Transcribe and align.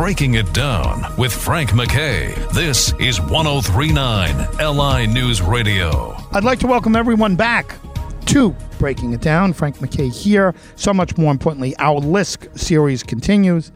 Breaking 0.00 0.32
It 0.32 0.50
Down 0.54 1.04
with 1.18 1.30
Frank 1.30 1.74
MacKay. 1.74 2.32
This 2.54 2.94
is 2.98 3.20
1039 3.20 4.48
LI 4.58 5.06
News 5.06 5.42
Radio. 5.42 6.16
I'd 6.32 6.42
like 6.42 6.58
to 6.60 6.66
welcome 6.66 6.96
everyone 6.96 7.36
back 7.36 7.76
to 8.28 8.56
Breaking 8.78 9.12
It 9.12 9.20
Down. 9.20 9.52
Frank 9.52 9.78
MacKay 9.82 10.08
here. 10.08 10.54
So 10.74 10.94
much 10.94 11.18
more 11.18 11.30
importantly, 11.30 11.76
our 11.78 11.98
LISK 11.98 12.48
series 12.56 13.02
continues. 13.02 13.72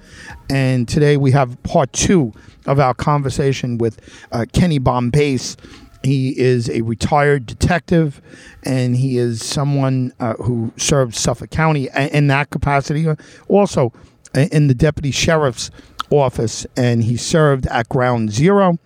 And 0.48 0.88
today 0.88 1.18
we 1.18 1.30
have 1.32 1.62
part 1.62 1.92
two 1.92 2.32
of 2.64 2.80
our 2.80 2.94
conversation 2.94 3.76
with 3.76 4.00
uh, 4.32 4.46
Kenny 4.54 4.80
Bombace. 4.80 5.58
He 6.04 6.30
is 6.40 6.70
a 6.70 6.80
retired 6.80 7.44
detective, 7.44 8.22
and 8.62 8.96
he 8.96 9.18
is 9.18 9.44
someone 9.44 10.14
uh, 10.20 10.36
who 10.36 10.72
served 10.78 11.16
Suffolk 11.16 11.50
County 11.50 11.90
in 11.94 12.28
that 12.28 12.48
capacity. 12.48 13.06
Also, 13.46 13.92
in 14.34 14.66
the 14.66 14.74
deputy 14.74 15.10
sheriff's 15.10 15.70
office, 16.18 16.66
and 16.76 17.04
he 17.04 17.16
served 17.16 17.66
at 17.66 17.88
Ground 17.88 18.32
Zero, 18.32 18.78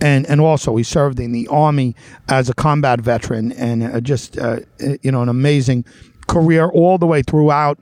and 0.00 0.26
and 0.26 0.40
also 0.40 0.76
he 0.76 0.82
served 0.82 1.20
in 1.20 1.32
the 1.32 1.46
army 1.48 1.94
as 2.28 2.48
a 2.48 2.54
combat 2.54 3.00
veteran, 3.00 3.52
and 3.52 3.82
uh, 3.82 4.00
just 4.00 4.38
uh, 4.38 4.60
you 5.02 5.10
know 5.12 5.22
an 5.22 5.28
amazing 5.28 5.84
career 6.28 6.68
all 6.68 6.98
the 6.98 7.06
way 7.06 7.22
throughout. 7.22 7.78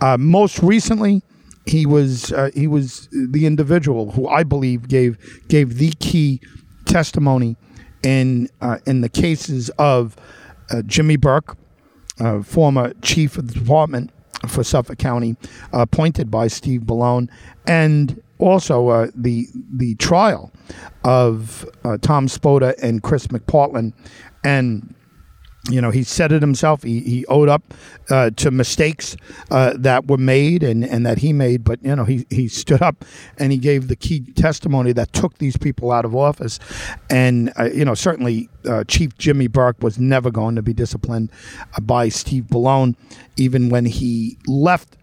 Uh, 0.00 0.16
most 0.18 0.62
recently, 0.62 1.22
he 1.66 1.86
was 1.86 2.32
uh, 2.32 2.50
he 2.54 2.66
was 2.66 3.08
the 3.10 3.46
individual 3.46 4.12
who 4.12 4.28
I 4.28 4.42
believe 4.42 4.88
gave 4.88 5.18
gave 5.48 5.78
the 5.78 5.92
key 5.98 6.40
testimony 6.84 7.56
in 8.02 8.48
uh, 8.60 8.78
in 8.86 9.00
the 9.00 9.08
cases 9.08 9.70
of 9.78 10.16
uh, 10.70 10.82
Jimmy 10.82 11.16
Burke, 11.16 11.56
uh, 12.20 12.42
former 12.42 12.92
chief 13.02 13.36
of 13.36 13.52
the 13.52 13.60
department 13.60 14.10
for 14.46 14.62
Suffolk 14.62 14.98
County, 14.98 15.36
appointed 15.72 16.30
by 16.30 16.46
Steve 16.46 16.82
Bellone, 16.82 17.28
and 17.66 18.22
also 18.38 18.88
uh, 18.88 19.08
the 19.14 19.46
the 19.74 19.94
trial 19.96 20.52
of 21.04 21.68
uh, 21.84 21.98
Tom 22.00 22.26
Spota 22.26 22.74
and 22.82 23.02
Chris 23.02 23.28
McPartland, 23.28 23.92
and 24.44 24.94
you 25.70 25.80
know, 25.80 25.90
he 25.90 26.02
said 26.02 26.32
it 26.32 26.42
himself. 26.42 26.82
He, 26.82 27.00
he 27.00 27.26
owed 27.26 27.48
up 27.48 27.62
uh, 28.08 28.30
to 28.36 28.50
mistakes 28.50 29.16
uh, 29.50 29.74
that 29.78 30.06
were 30.06 30.18
made 30.18 30.62
and, 30.62 30.84
and 30.84 31.04
that 31.06 31.18
he 31.18 31.32
made. 31.32 31.64
But, 31.64 31.82
you 31.82 31.96
know, 31.96 32.04
he, 32.04 32.26
he 32.30 32.48
stood 32.48 32.82
up 32.82 33.04
and 33.38 33.52
he 33.52 33.58
gave 33.58 33.88
the 33.88 33.96
key 33.96 34.20
testimony 34.32 34.92
that 34.92 35.12
took 35.12 35.38
these 35.38 35.56
people 35.56 35.90
out 35.90 36.04
of 36.04 36.14
office. 36.14 36.58
And, 37.10 37.52
uh, 37.58 37.70
you 37.72 37.84
know, 37.84 37.94
certainly 37.94 38.48
uh, 38.64 38.84
Chief 38.84 39.16
Jimmy 39.18 39.48
Burke 39.48 39.82
was 39.82 39.98
never 39.98 40.30
going 40.30 40.54
to 40.56 40.62
be 40.62 40.72
disciplined 40.72 41.30
by 41.82 42.08
Steve 42.08 42.44
Bellone, 42.44 42.94
even 43.36 43.68
when 43.68 43.86
he 43.86 44.38
left 44.46 44.96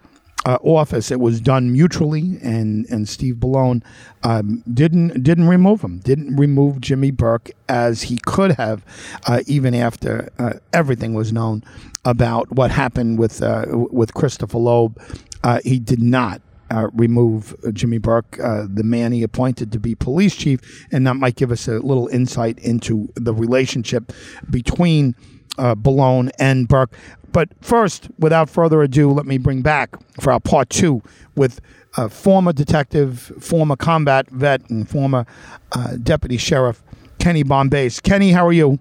uh, 0.45 0.58
office. 0.63 1.11
It 1.11 1.19
was 1.19 1.39
done 1.41 1.72
mutually, 1.72 2.38
and 2.41 2.86
and 2.89 3.08
Steve 3.08 3.36
Bellone 3.36 3.83
um, 4.23 4.63
didn't 4.72 5.23
didn't 5.23 5.47
remove 5.47 5.81
him, 5.81 5.99
didn't 5.99 6.36
remove 6.36 6.81
Jimmy 6.81 7.11
Burke 7.11 7.52
as 7.69 8.03
he 8.03 8.19
could 8.25 8.53
have, 8.53 8.86
uh, 9.25 9.41
even 9.47 9.73
after 9.73 10.31
uh, 10.39 10.53
everything 10.71 11.14
was 11.14 11.31
known 11.31 11.64
about 12.05 12.52
what 12.52 12.71
happened 12.71 13.19
with 13.19 13.41
uh, 13.41 13.66
with 13.69 14.14
Christopher 14.14 14.58
Loeb. 14.58 15.02
Uh, 15.44 15.59
he 15.64 15.80
did 15.80 16.02
not. 16.02 16.41
Uh, 16.71 16.88
remove 16.94 17.55
Jimmy 17.73 17.99
Burke, 17.99 18.38
the 18.38 18.81
man 18.83 19.11
he 19.11 19.21
appointed 19.21 19.71
to 19.73 19.80
be 19.80 19.94
police 19.94 20.36
chief, 20.36 20.88
and 20.91 21.05
that 21.05 21.14
might 21.14 21.36
give 21.36 21.52
us 21.52 21.67
a 21.67 21.73
little 21.73 22.08
insight 22.08 22.58
into 22.59 23.09
the 23.14 23.31
relationship 23.31 24.11
between 24.49 25.14
uh, 25.58 25.76
Bellone 25.76 26.30
and 26.40 26.68
Burke. 26.68 26.94
But 27.32 27.50
first, 27.62 28.09
without 28.20 28.50
further 28.50 28.82
ado, 28.82 29.12
let 29.12 29.26
me 29.26 29.38
bring 29.38 29.62
back 29.62 29.95
for 30.20 30.32
our 30.32 30.40
part 30.40 30.70
two 30.70 31.02
with 31.36 31.60
a 31.98 32.10
former 32.10 32.54
detective, 32.54 33.32
former 33.40 33.76
combat 33.76 34.30
vet, 34.30 34.68
and 34.70 34.88
former 34.88 35.26
uh, 35.72 35.98
deputy 36.02 36.38
sheriff 36.38 36.84
Kenny 37.20 37.44
Bombace. 37.44 38.02
Kenny, 38.02 38.32
how 38.32 38.45
are 38.45 38.54
you? 38.54 38.80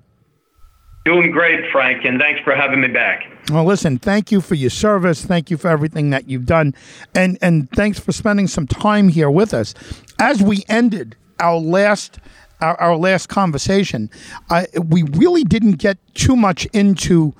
Doing 1.05 1.33
great, 1.33 1.61
Frank, 1.73 2.05
and 2.05 2.21
thanks 2.21 2.41
for 2.43 2.55
having 2.55 2.81
me 2.81 2.89
back. 2.89 3.25
Well, 3.51 3.65
listen, 3.65 3.99
thank 3.99 4.31
you 4.31 4.41
for 4.41 4.55
your 4.55 4.71
service. 4.71 5.25
Thank 5.25 5.51
you 5.51 5.57
for 5.57 5.69
everything 5.69 6.11
that 6.11 6.29
you've 6.29 6.47
done. 6.47 6.75
And 7.15 7.39
and 7.43 7.71
thanks 7.73 7.99
for 7.99 8.13
spending 8.13 8.47
some 8.47 8.69
time 8.69 9.09
here 9.09 9.31
with 9.31 9.53
us. 9.53 9.75
As 10.21 10.43
we 10.43 10.65
ended 10.69 11.17
our 11.41 11.57
last 11.57 12.19
our, 12.63 12.81
our 12.81 12.97
last 12.97 13.29
conversation, 13.29 14.09
I, 14.49 14.67
we 14.83 15.03
really 15.03 15.45
didn't 15.45 15.73
get 15.73 15.99
too 16.15 16.37
much 16.37 16.65
into 16.67 17.35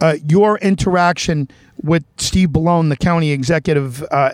uh, 0.00 0.16
your 0.28 0.58
interaction 0.58 1.48
with 1.82 2.04
Steve 2.16 2.50
Bellone, 2.50 2.88
the 2.88 2.96
county 2.96 3.32
executive, 3.32 4.04
uh, 4.10 4.32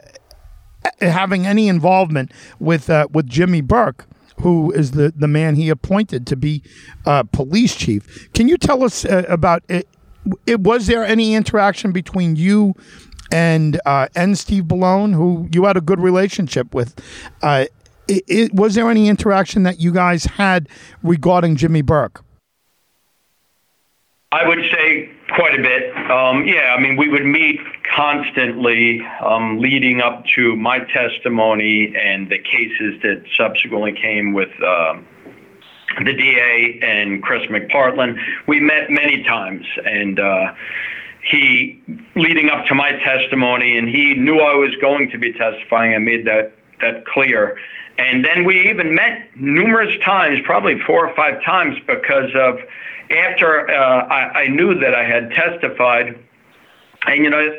having 1.01 1.47
any 1.47 1.69
involvement 1.69 2.33
with 2.59 2.91
uh, 2.91 3.07
with 3.11 3.27
Jimmy 3.27 3.63
Burke, 3.63 4.07
who 4.43 4.71
is 4.73 4.91
the, 4.93 5.13
the 5.17 5.29
man 5.29 5.57
he 5.57 5.69
appointed 5.71 6.27
to 6.27 6.37
be 6.37 6.63
uh, 7.07 7.23
police 7.23 7.75
chief. 7.75 8.31
Can 8.35 8.49
you 8.49 8.59
tell 8.59 8.85
us 8.85 9.05
uh, 9.05 9.25
about 9.29 9.63
it, 9.69 9.89
it? 10.47 10.61
Was 10.61 10.87
there 10.87 11.05
any 11.05 11.35
interaction 11.35 11.93
between 11.93 12.37
you 12.37 12.75
and 13.33 13.81
uh, 13.87 14.09
and 14.15 14.37
Steve 14.37 14.65
Bellone, 14.65 15.15
who 15.15 15.49
you 15.53 15.65
had 15.65 15.77
a 15.77 15.81
good 15.81 16.01
relationship 16.01 16.75
with? 16.75 17.01
It, 18.07 18.25
it, 18.27 18.55
was 18.55 18.75
there 18.75 18.91
any 18.91 19.09
interaction 19.09 19.63
that 19.63 19.81
you 19.81 19.93
guys 19.93 20.25
had 20.25 20.69
regarding 21.03 21.57
Jimmy 21.57 21.83
Burke? 21.83 22.25
I 24.33 24.49
would 24.49 24.59
say 24.73 25.11
quite 25.35 25.59
a 25.59 25.63
bit. 25.63 25.97
Um, 26.11 26.45
yeah, 26.47 26.75
I 26.77 26.81
mean, 26.81 26.97
we 26.97 27.09
would 27.09 27.25
meet 27.25 27.61
constantly 27.95 29.01
um, 29.25 29.59
leading 29.59 30.01
up 30.01 30.25
to 30.35 30.57
my 30.57 30.81
testimony 30.81 31.95
and 31.97 32.29
the 32.29 32.39
cases 32.39 33.01
that 33.03 33.25
subsequently 33.37 33.93
came 33.93 34.33
with 34.33 34.51
uh, 34.61 34.95
the 36.05 36.13
DA 36.13 36.81
and 36.83 37.23
Chris 37.23 37.43
McPartland. 37.49 38.19
We 38.49 38.59
met 38.59 38.91
many 38.91 39.23
times, 39.23 39.67
and 39.85 40.19
uh, 40.19 40.55
he, 41.31 41.81
leading 42.17 42.51
up 42.51 42.67
to 42.67 42.75
my 42.75 42.93
testimony, 43.05 43.79
and 43.79 43.89
he 43.89 44.15
knew 44.15 44.41
I 44.41 44.55
was 44.55 44.75
going 44.81 45.11
to 45.11 45.19
be 45.19 45.33
testifying. 45.33 45.95
I 45.95 45.99
made 45.99 46.27
that 46.27 46.53
that 46.81 47.07
clear. 47.07 47.59
And 47.99 48.25
then 48.25 48.45
we 48.45 48.69
even 48.69 48.95
met 48.95 49.29
numerous 49.37 49.97
times, 50.05 50.41
probably 50.45 50.81
four 50.81 51.09
or 51.09 51.15
five 51.15 51.43
times, 51.45 51.77
because 51.87 52.31
of 52.35 52.59
after 53.11 53.71
uh, 53.71 54.07
I, 54.07 54.43
I 54.43 54.49
knew 54.49 54.79
that 54.81 54.95
I 54.95 55.05
had 55.05 55.31
testified. 55.31 56.19
And 57.07 57.23
you 57.23 57.31
know, 57.31 57.51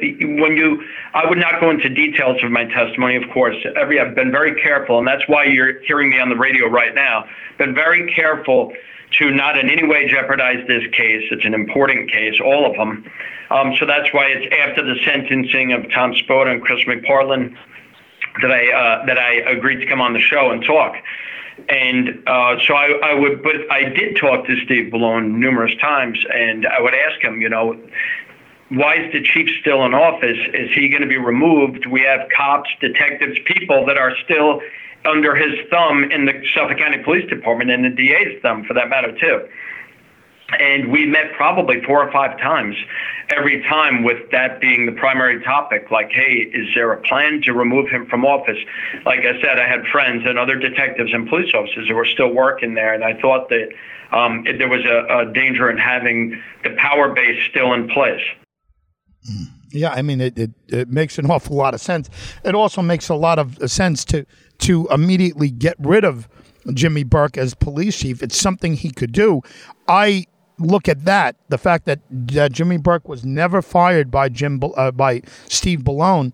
when 0.42 0.58
you, 0.58 0.84
I 1.14 1.28
would 1.30 1.38
not 1.38 1.62
go 1.62 1.70
into 1.70 1.88
details 1.88 2.44
of 2.44 2.52
my 2.52 2.66
testimony, 2.66 3.16
of 3.16 3.30
course. 3.32 3.56
Every 3.76 4.00
I've 4.00 4.16
been 4.16 4.32
very 4.32 4.60
careful, 4.60 4.98
and 4.98 5.08
that's 5.08 5.24
why 5.28 5.46
you're 5.46 5.80
hearing 5.82 6.10
me 6.10 6.20
on 6.20 6.30
the 6.30 6.36
radio 6.36 6.68
right 6.68 6.96
now. 6.96 7.26
Been 7.58 7.76
very 7.76 8.12
careful 8.14 8.74
to 9.20 9.32
not 9.32 9.58
in 9.58 9.70
any 9.70 9.88
way 9.88 10.08
jeopardize 10.10 10.66
this 10.68 10.84
case. 10.92 11.24
It's 11.32 11.46
an 11.46 11.54
important 11.54 12.12
case, 12.12 12.42
all 12.44 12.70
of 12.70 12.76
them. 12.76 13.10
Um, 13.52 13.76
so 13.80 13.86
that's 13.86 14.12
why 14.14 14.26
it's 14.26 14.54
after 14.56 14.84
the 14.84 15.00
sentencing 15.06 15.72
of 15.72 15.90
Tom 15.92 16.14
Spota 16.14 16.52
and 16.52 16.62
Chris 16.62 16.84
McPartland 16.86 17.56
that 18.42 18.52
I 18.52 18.72
uh, 18.72 19.06
that 19.06 19.18
I 19.18 19.34
agreed 19.52 19.78
to 19.78 19.86
come 19.86 20.02
on 20.02 20.14
the 20.14 20.20
show 20.20 20.52
and 20.52 20.64
talk. 20.64 20.96
And 21.70 22.22
uh, 22.28 22.58
so 22.68 22.76
I, 22.76 23.00
I 23.04 23.14
would, 23.14 23.42
but 23.42 23.56
I 23.72 23.86
did 23.86 24.18
talk 24.18 24.46
to 24.46 24.56
Steve 24.66 24.92
Bellone 24.92 25.36
numerous 25.36 25.74
times, 25.80 26.20
and 26.34 26.66
I 26.68 26.82
would 26.82 26.94
ask 26.94 27.22
him, 27.22 27.40
you 27.40 27.48
know, 27.48 27.80
why 28.70 28.96
is 28.96 29.14
the 29.14 29.22
chief 29.22 29.50
still 29.62 29.86
in 29.86 29.94
office? 29.94 30.38
Is 30.54 30.74
he 30.74 30.90
going 30.90 31.02
to 31.02 31.08
be 31.08 31.18
removed? 31.18 31.86
We 31.86 32.02
have 32.02 32.28
cops, 32.36 32.70
detectives, 32.82 33.38
people 33.46 33.86
that 33.86 33.98
are 33.98 34.14
still 34.26 34.60
under 35.06 35.36
his 35.36 35.54
thumb 35.70 36.04
in 36.12 36.26
the 36.26 36.34
Suffolk 36.54 36.78
County 36.78 37.02
Police 37.04 37.30
Department 37.30 37.72
and 37.72 37.86
the 37.86 37.90
DA's 37.90 38.42
thumb, 38.42 38.66
for 38.66 38.74
that 38.74 38.90
matter, 38.90 39.12
too. 39.18 39.48
And 40.60 40.92
we 40.92 41.06
met 41.06 41.34
probably 41.36 41.82
four 41.82 42.08
or 42.08 42.12
five 42.12 42.38
times, 42.38 42.76
every 43.36 43.64
time 43.64 44.04
with 44.04 44.30
that 44.32 44.62
being 44.62 44.86
the 44.86 44.92
primary 44.92 45.44
topic. 45.44 45.90
Like, 45.90 46.12
hey, 46.12 46.52
is 46.54 46.68
there 46.76 46.92
a 46.94 47.02
plan 47.02 47.42
to 47.44 47.54
remove 47.54 47.90
him 47.90 48.06
from 48.06 48.26
office? 48.26 48.60
Like 49.06 49.22
I 49.22 49.42
said, 49.42 49.60
I 49.60 49.68
had 49.68 49.86
friends 49.92 50.24
and 50.26 50.38
other 50.38 50.56
detectives 50.56 51.12
and 51.14 51.28
police 51.28 51.52
officers 51.54 51.88
who 51.88 51.96
were 51.96 52.06
still 52.06 52.32
working 52.32 52.76
there, 52.76 52.94
and 52.94 53.04
I 53.04 53.20
thought 53.20 53.50
that 53.50 53.70
um, 54.12 54.46
it, 54.46 54.60
there 54.60 54.70
was 54.70 54.86
a, 54.86 55.30
a, 55.30 55.34
danger 55.34 55.70
in 55.70 55.78
having 55.78 56.42
the 56.64 56.76
power 56.78 57.12
base 57.14 57.44
still 57.50 57.74
in 57.74 57.88
place. 57.90 58.22
Yeah, 59.72 59.90
I 59.90 60.04
mean, 60.04 60.22
it, 60.22 60.38
it, 60.38 60.52
it 60.68 60.90
makes 60.90 61.18
an 61.18 61.30
awful 61.30 61.56
lot 61.56 61.74
of 61.74 61.82
sense. 61.82 62.10
It 62.44 62.54
also 62.54 62.84
makes 62.84 63.10
a 63.10 63.16
lot 63.16 63.40
of 63.40 63.58
sense 63.70 64.06
to 64.06 64.26
to 64.60 64.88
immediately 64.90 65.50
get 65.50 65.76
rid 65.80 66.06
of 66.06 66.30
Jimmy 66.74 67.04
Burke 67.04 67.38
as 67.38 67.54
police 67.54 67.98
chief. 67.98 68.24
It's 68.24 68.40
something 68.40 68.76
he 68.76 68.92
could 68.92 69.12
do. 69.12 69.42
I 69.88 70.26
look 70.58 70.88
at 70.88 71.06
that, 71.06 71.36
the 71.50 71.58
fact 71.58 71.86
that, 71.86 72.00
that 72.10 72.52
Jimmy 72.52 72.78
Burke 72.78 73.08
was 73.08 73.26
never 73.26 73.62
fired 73.62 74.12
by 74.12 74.30
Jim 74.30 74.62
uh, 74.76 74.92
by 74.92 75.22
Steve 75.48 75.80
Bellone. 75.82 76.34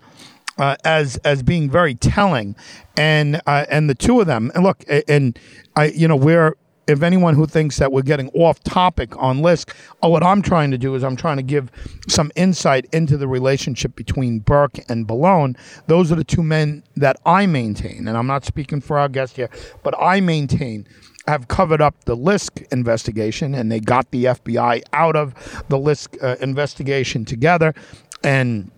Uh, 0.58 0.76
as 0.84 1.16
as 1.24 1.42
being 1.42 1.72
very 1.72 1.96
telling, 1.96 2.56
and 2.96 3.42
uh, 3.48 3.66
and 3.70 3.90
the 3.90 3.96
two 3.96 4.20
of 4.20 4.28
them, 4.28 4.52
and 4.54 4.64
look, 4.64 4.84
and 5.08 5.40
I, 5.76 5.86
you 5.86 6.08
know, 6.08 6.16
we're 6.16 6.56
if 6.88 7.04
anyone 7.04 7.36
who 7.36 7.46
thinks 7.46 7.78
that 7.78 7.92
we're 7.92 8.02
getting 8.02 8.30
off 8.30 8.62
topic 8.64 9.16
on 9.18 9.40
Lisk, 9.40 9.74
oh, 10.02 10.10
what 10.10 10.24
I'm 10.24 10.42
trying 10.42 10.72
to 10.72 10.78
do 10.78 10.96
is 10.96 11.04
I'm 11.04 11.16
trying 11.16 11.38
to 11.38 11.44
give 11.44 11.72
some 12.08 12.32
insight 12.36 12.86
into 12.92 13.18
the 13.18 13.28
relationship 13.28 13.96
between 13.96 14.40
Burke 14.40 14.80
and 14.90 15.08
Bellone. 15.08 15.58
Those 15.88 16.12
are 16.12 16.16
the 16.16 16.24
two 16.24 16.44
men 16.44 16.84
that 16.96 17.18
I 17.26 17.46
maintain, 17.46 18.08
and 18.08 18.18
I'm 18.18 18.28
not 18.28 18.46
speaking 18.46 18.82
for 18.82 18.98
our 18.98 19.10
guest 19.10 19.36
here, 19.36 19.50
but 19.84 19.94
I 20.00 20.22
maintain 20.22 20.88
have 21.28 21.48
covered 21.48 21.82
up 21.82 21.96
the 22.06 22.18
Lisk 22.18 22.66
investigation, 22.72 23.54
and 23.54 23.72
they 23.72 23.80
got 23.80 24.10
the 24.12 24.26
FBI 24.26 24.82
out 24.94 25.16
of 25.16 25.34
the 25.70 25.78
Lisk 25.78 26.22
uh, 26.24 26.36
investigation 26.42 27.26
together, 27.26 27.74
and 28.24 28.72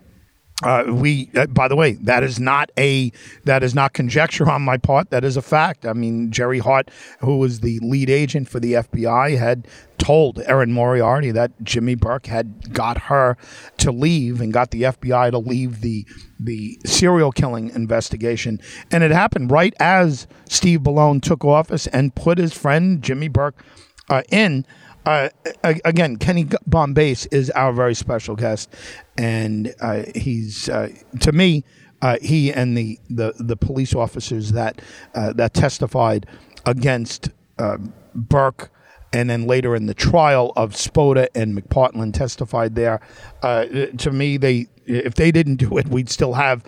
uh, 0.61 0.85
we, 0.87 1.29
uh, 1.35 1.47
by 1.47 1.67
the 1.67 1.75
way, 1.75 1.93
that 1.93 2.23
is 2.23 2.39
not 2.39 2.71
a 2.77 3.11
that 3.43 3.63
is 3.63 3.73
not 3.73 3.93
conjecture 3.93 4.49
on 4.49 4.61
my 4.61 4.77
part. 4.77 5.09
That 5.09 5.23
is 5.23 5.35
a 5.35 5.41
fact. 5.41 5.85
I 5.85 5.93
mean, 5.93 6.31
Jerry 6.31 6.59
Hart, 6.59 6.91
who 7.19 7.37
was 7.37 7.61
the 7.61 7.79
lead 7.81 8.09
agent 8.09 8.47
for 8.47 8.59
the 8.59 8.73
FBI, 8.73 9.37
had 9.37 9.67
told 9.97 10.39
Erin 10.45 10.71
Moriarty 10.71 11.31
that 11.31 11.51
Jimmy 11.63 11.95
Burke 11.95 12.27
had 12.27 12.73
got 12.73 13.03
her 13.03 13.37
to 13.77 13.91
leave 13.91 14.41
and 14.41 14.53
got 14.53 14.71
the 14.71 14.83
FBI 14.83 15.31
to 15.31 15.39
leave 15.39 15.81
the 15.81 16.05
the 16.39 16.77
serial 16.85 17.31
killing 17.31 17.69
investigation, 17.71 18.59
and 18.91 19.03
it 19.03 19.11
happened 19.11 19.49
right 19.49 19.73
as 19.79 20.27
Steve 20.47 20.81
Bellone 20.81 21.21
took 21.21 21.43
office 21.43 21.87
and 21.87 22.13
put 22.13 22.37
his 22.37 22.53
friend 22.53 23.01
Jimmy 23.01 23.27
Burke 23.27 23.63
uh, 24.09 24.21
in 24.29 24.65
uh, 25.05 25.29
again, 25.63 26.17
Kenny 26.17 26.45
Bombace 26.45 27.27
is 27.31 27.49
our 27.51 27.73
very 27.73 27.95
special 27.95 28.35
guest, 28.35 28.73
and 29.17 29.73
uh, 29.81 30.03
he's 30.15 30.69
uh, 30.69 30.89
to 31.21 31.31
me. 31.31 31.63
Uh, 32.01 32.17
he 32.21 32.51
and 32.51 32.77
the, 32.77 32.99
the, 33.09 33.33
the 33.39 33.55
police 33.55 33.95
officers 33.95 34.51
that 34.51 34.81
uh, 35.15 35.31
that 35.31 35.53
testified 35.53 36.25
against 36.65 37.29
uh, 37.59 37.77
Burke, 38.13 38.69
and 39.13 39.29
then 39.29 39.47
later 39.47 39.73
in 39.73 39.85
the 39.85 39.93
trial 39.93 40.51
of 40.57 40.73
Spota 40.73 41.27
and 41.33 41.57
McPartland 41.57 42.13
testified 42.13 42.75
there. 42.75 42.99
to 43.41 44.11
me, 44.11 44.35
they 44.35 44.67
if 44.85 45.13
they 45.15 45.31
didn't 45.31 45.55
do 45.55 45.77
it, 45.77 45.87
we'd 45.87 46.09
still 46.09 46.33
have 46.33 46.65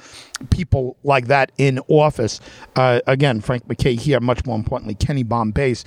people 0.51 0.95
like 1.03 1.27
that 1.27 1.51
in 1.57 1.81
office. 1.89 2.39
again, 2.77 3.41
Frank 3.41 3.67
MacKay 3.67 3.95
here. 3.95 4.21
Much 4.21 4.45
more 4.45 4.55
importantly, 4.55 4.95
Kenny 4.95 5.25
Bombace. 5.25 5.83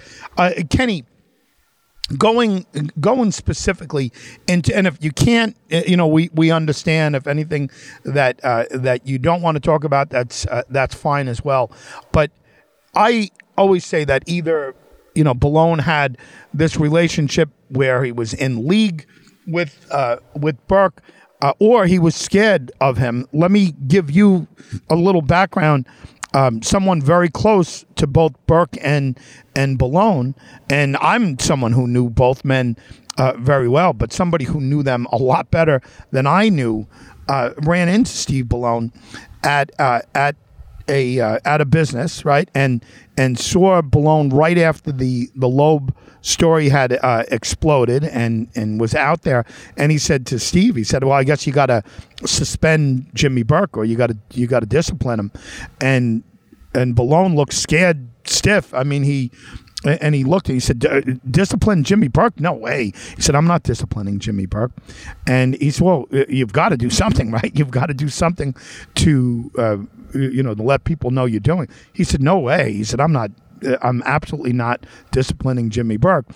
Kenny 0.68 1.06
going 2.16 2.64
going 3.00 3.30
specifically 3.30 4.12
into 4.46 4.74
and 4.74 4.86
if 4.86 5.02
you 5.02 5.10
can't 5.10 5.56
eh, 5.70 5.82
you 5.86 5.96
know 5.96 6.06
we 6.06 6.30
we 6.32 6.50
understand 6.50 7.14
if 7.14 7.26
anything 7.26 7.70
that 8.04 8.40
uh, 8.44 8.64
that 8.70 9.06
you 9.06 9.18
don't 9.18 9.42
want 9.42 9.56
to 9.56 9.60
talk 9.60 9.84
about 9.84 10.08
that's 10.08 10.46
uh, 10.46 10.62
that's 10.70 10.94
fine 10.94 11.28
as 11.28 11.44
well. 11.44 11.70
But 12.12 12.30
i 12.94 13.30
always 13.58 13.84
say 13.84 14.04
that 14.04 14.22
either 14.26 14.74
you 15.14 15.24
know 15.24 15.34
Bellone 15.34 15.80
had 15.80 16.16
this 16.54 16.78
relationship 16.78 17.50
where 17.68 18.02
he 18.04 18.12
was 18.12 18.32
in 18.32 18.66
league 18.66 19.06
with 19.46 19.86
uh, 19.90 20.16
with 20.34 20.56
Burke 20.68 21.02
uh, 21.42 21.52
or 21.58 21.86
he 21.86 21.98
was 21.98 22.14
scared 22.14 22.72
of 22.80 22.96
him. 22.96 23.26
Let 23.32 23.50
me 23.50 23.72
give 23.86 24.10
you 24.10 24.46
a 24.88 24.94
little 24.96 25.22
background 25.22 25.86
um, 26.34 26.62
someone 26.62 27.00
very 27.00 27.28
close 27.28 27.84
to 27.96 28.06
both 28.06 28.34
Burke 28.46 28.76
and 28.80 29.18
and 29.54 29.78
Bellone, 29.78 30.34
and 30.70 30.96
I'm 30.98 31.38
someone 31.38 31.72
who 31.72 31.86
knew 31.86 32.10
both 32.10 32.44
men 32.44 32.76
uh, 33.16 33.32
very 33.38 33.68
well, 33.68 33.92
but 33.92 34.12
somebody 34.12 34.44
who 34.44 34.60
knew 34.60 34.82
them 34.82 35.06
a 35.10 35.16
lot 35.16 35.50
better 35.50 35.80
than 36.10 36.26
I 36.26 36.48
knew 36.48 36.86
uh, 37.28 37.50
ran 37.62 37.88
into 37.88 38.10
Steve 38.10 38.46
Bellone 38.46 38.92
at 39.42 39.70
uh, 39.78 40.00
at 40.14 40.36
a 40.88 41.20
uh, 41.20 41.38
at 41.44 41.60
a 41.60 41.64
business, 41.64 42.24
right, 42.24 42.48
and 42.54 42.84
and 43.16 43.38
saw 43.38 43.82
Bellone 43.82 44.32
right 44.32 44.58
after 44.58 44.92
the 44.92 45.28
the 45.34 45.48
Loeb 45.48 45.94
story 46.20 46.68
had 46.68 46.98
uh, 47.02 47.24
exploded 47.28 48.04
and 48.04 48.48
and 48.54 48.80
was 48.80 48.94
out 48.94 49.22
there, 49.22 49.44
and 49.76 49.92
he 49.92 49.98
said 49.98 50.26
to 50.26 50.38
Steve, 50.38 50.76
he 50.76 50.84
said, 50.84 51.04
"Well, 51.04 51.12
I 51.12 51.24
guess 51.24 51.46
you 51.46 51.52
got 51.52 51.66
to 51.66 51.82
suspend 52.24 53.10
Jimmy 53.14 53.42
Burke, 53.42 53.76
or 53.76 53.84
you 53.84 53.96
got 53.96 54.08
to 54.10 54.18
you 54.32 54.46
got 54.46 54.60
to 54.60 54.66
discipline 54.66 55.20
him," 55.20 55.32
and 55.80 56.22
and 56.74 56.94
Bellone 56.96 57.34
looked 57.34 57.54
scared 57.54 58.08
stiff. 58.24 58.72
I 58.74 58.84
mean, 58.84 59.02
he 59.02 59.30
and 59.88 60.14
he 60.14 60.24
looked 60.24 60.48
and 60.48 60.56
he 60.56 60.60
said, 60.60 61.20
"Discipline 61.30 61.84
Jimmy 61.84 62.08
Burke? 62.08 62.38
No 62.40 62.52
way." 62.52 62.92
He 63.16 63.22
said, 63.22 63.34
"I'm 63.34 63.46
not 63.46 63.62
disciplining 63.62 64.18
Jimmy 64.18 64.46
Burke," 64.46 64.72
and 65.26 65.54
he 65.56 65.70
said, 65.70 65.84
"Well, 65.84 66.06
you've 66.28 66.52
got 66.52 66.70
to 66.70 66.76
do 66.76 66.90
something, 66.90 67.30
right? 67.38 67.52
You've 67.54 67.70
got 67.70 67.86
to 67.86 67.94
do 67.94 68.08
something 68.08 68.54
to, 68.96 69.50
uh, 69.58 69.76
you 70.14 70.42
know, 70.42 70.54
to 70.54 70.62
let 70.62 70.84
people 70.84 71.10
know 71.10 71.24
you're 71.24 71.40
doing." 71.40 71.68
He 71.92 72.04
said, 72.04 72.22
"No 72.22 72.38
way." 72.38 72.72
He 72.72 72.84
said, 72.84 73.00
"I'm 73.00 73.12
not. 73.12 73.30
I'm 73.82 74.02
absolutely 74.06 74.52
not 74.52 74.86
disciplining 75.10 75.70
Jimmy 75.70 75.96
Burke," 75.96 76.26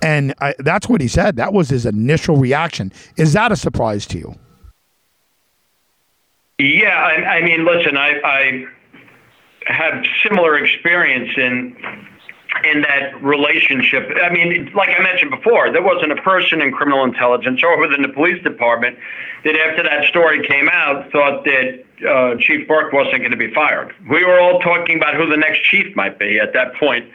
and 0.00 0.34
I, 0.40 0.54
that's 0.58 0.88
what 0.88 1.00
he 1.00 1.08
said. 1.08 1.36
That 1.36 1.52
was 1.52 1.68
his 1.68 1.86
initial 1.86 2.36
reaction. 2.36 2.92
Is 3.16 3.32
that 3.34 3.52
a 3.52 3.56
surprise 3.56 4.04
to 4.06 4.18
you? 4.18 4.34
Yeah, 6.58 6.94
I, 6.94 7.38
I 7.38 7.42
mean, 7.42 7.64
listen, 7.64 7.96
I, 7.96 8.20
I 8.24 8.64
have 9.66 10.04
similar 10.22 10.56
experience 10.56 11.30
in 11.36 11.76
in 12.64 12.82
that 12.82 13.22
relationship. 13.22 14.08
I 14.22 14.30
mean, 14.30 14.70
like 14.74 14.90
I 14.90 15.02
mentioned 15.02 15.30
before, 15.30 15.72
there 15.72 15.82
wasn't 15.82 16.12
a 16.12 16.22
person 16.22 16.60
in 16.60 16.72
criminal 16.72 17.04
intelligence 17.04 17.62
or 17.62 17.78
within 17.80 18.02
the 18.02 18.08
police 18.08 18.42
department 18.42 18.98
that, 19.44 19.56
after 19.56 19.82
that 19.82 20.04
story 20.06 20.46
came 20.46 20.68
out, 20.68 21.10
thought 21.10 21.44
that 21.44 21.84
uh, 22.08 22.36
Chief 22.38 22.68
Burke 22.68 22.92
wasn't 22.92 23.18
going 23.18 23.30
to 23.30 23.36
be 23.36 23.52
fired. 23.52 23.94
We 24.08 24.24
were 24.24 24.38
all 24.38 24.60
talking 24.60 24.96
about 24.96 25.14
who 25.14 25.26
the 25.28 25.36
next 25.36 25.62
chief 25.64 25.94
might 25.96 26.18
be 26.18 26.38
at 26.38 26.52
that 26.52 26.74
point, 26.74 27.10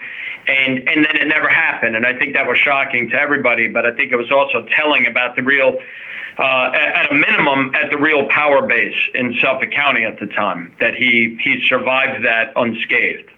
and 0.48 0.88
and 0.88 1.06
then 1.06 1.16
it 1.16 1.28
never 1.28 1.50
happened. 1.50 1.96
And 1.96 2.06
I 2.06 2.18
think 2.18 2.34
that 2.34 2.48
was 2.48 2.58
shocking 2.58 3.10
to 3.10 3.16
everybody. 3.16 3.68
But 3.68 3.86
I 3.86 3.94
think 3.96 4.12
it 4.12 4.18
was 4.18 4.32
also 4.32 4.66
telling 4.76 5.06
about 5.06 5.36
the 5.36 5.44
real 5.44 5.78
uh, 6.38 6.72
at 6.74 7.12
a 7.12 7.16
minimum, 7.16 7.74
at 7.76 7.90
the 7.90 7.98
real 7.98 8.28
power 8.28 8.66
base 8.66 8.98
in 9.14 9.36
Suffolk 9.42 9.72
County 9.72 10.04
at 10.04 10.20
the 10.20 10.28
time, 10.28 10.76
that 10.80 10.94
he 10.96 11.38
he 11.42 11.64
survived 11.68 12.26
that 12.26 12.52
unscathed. 12.56 13.30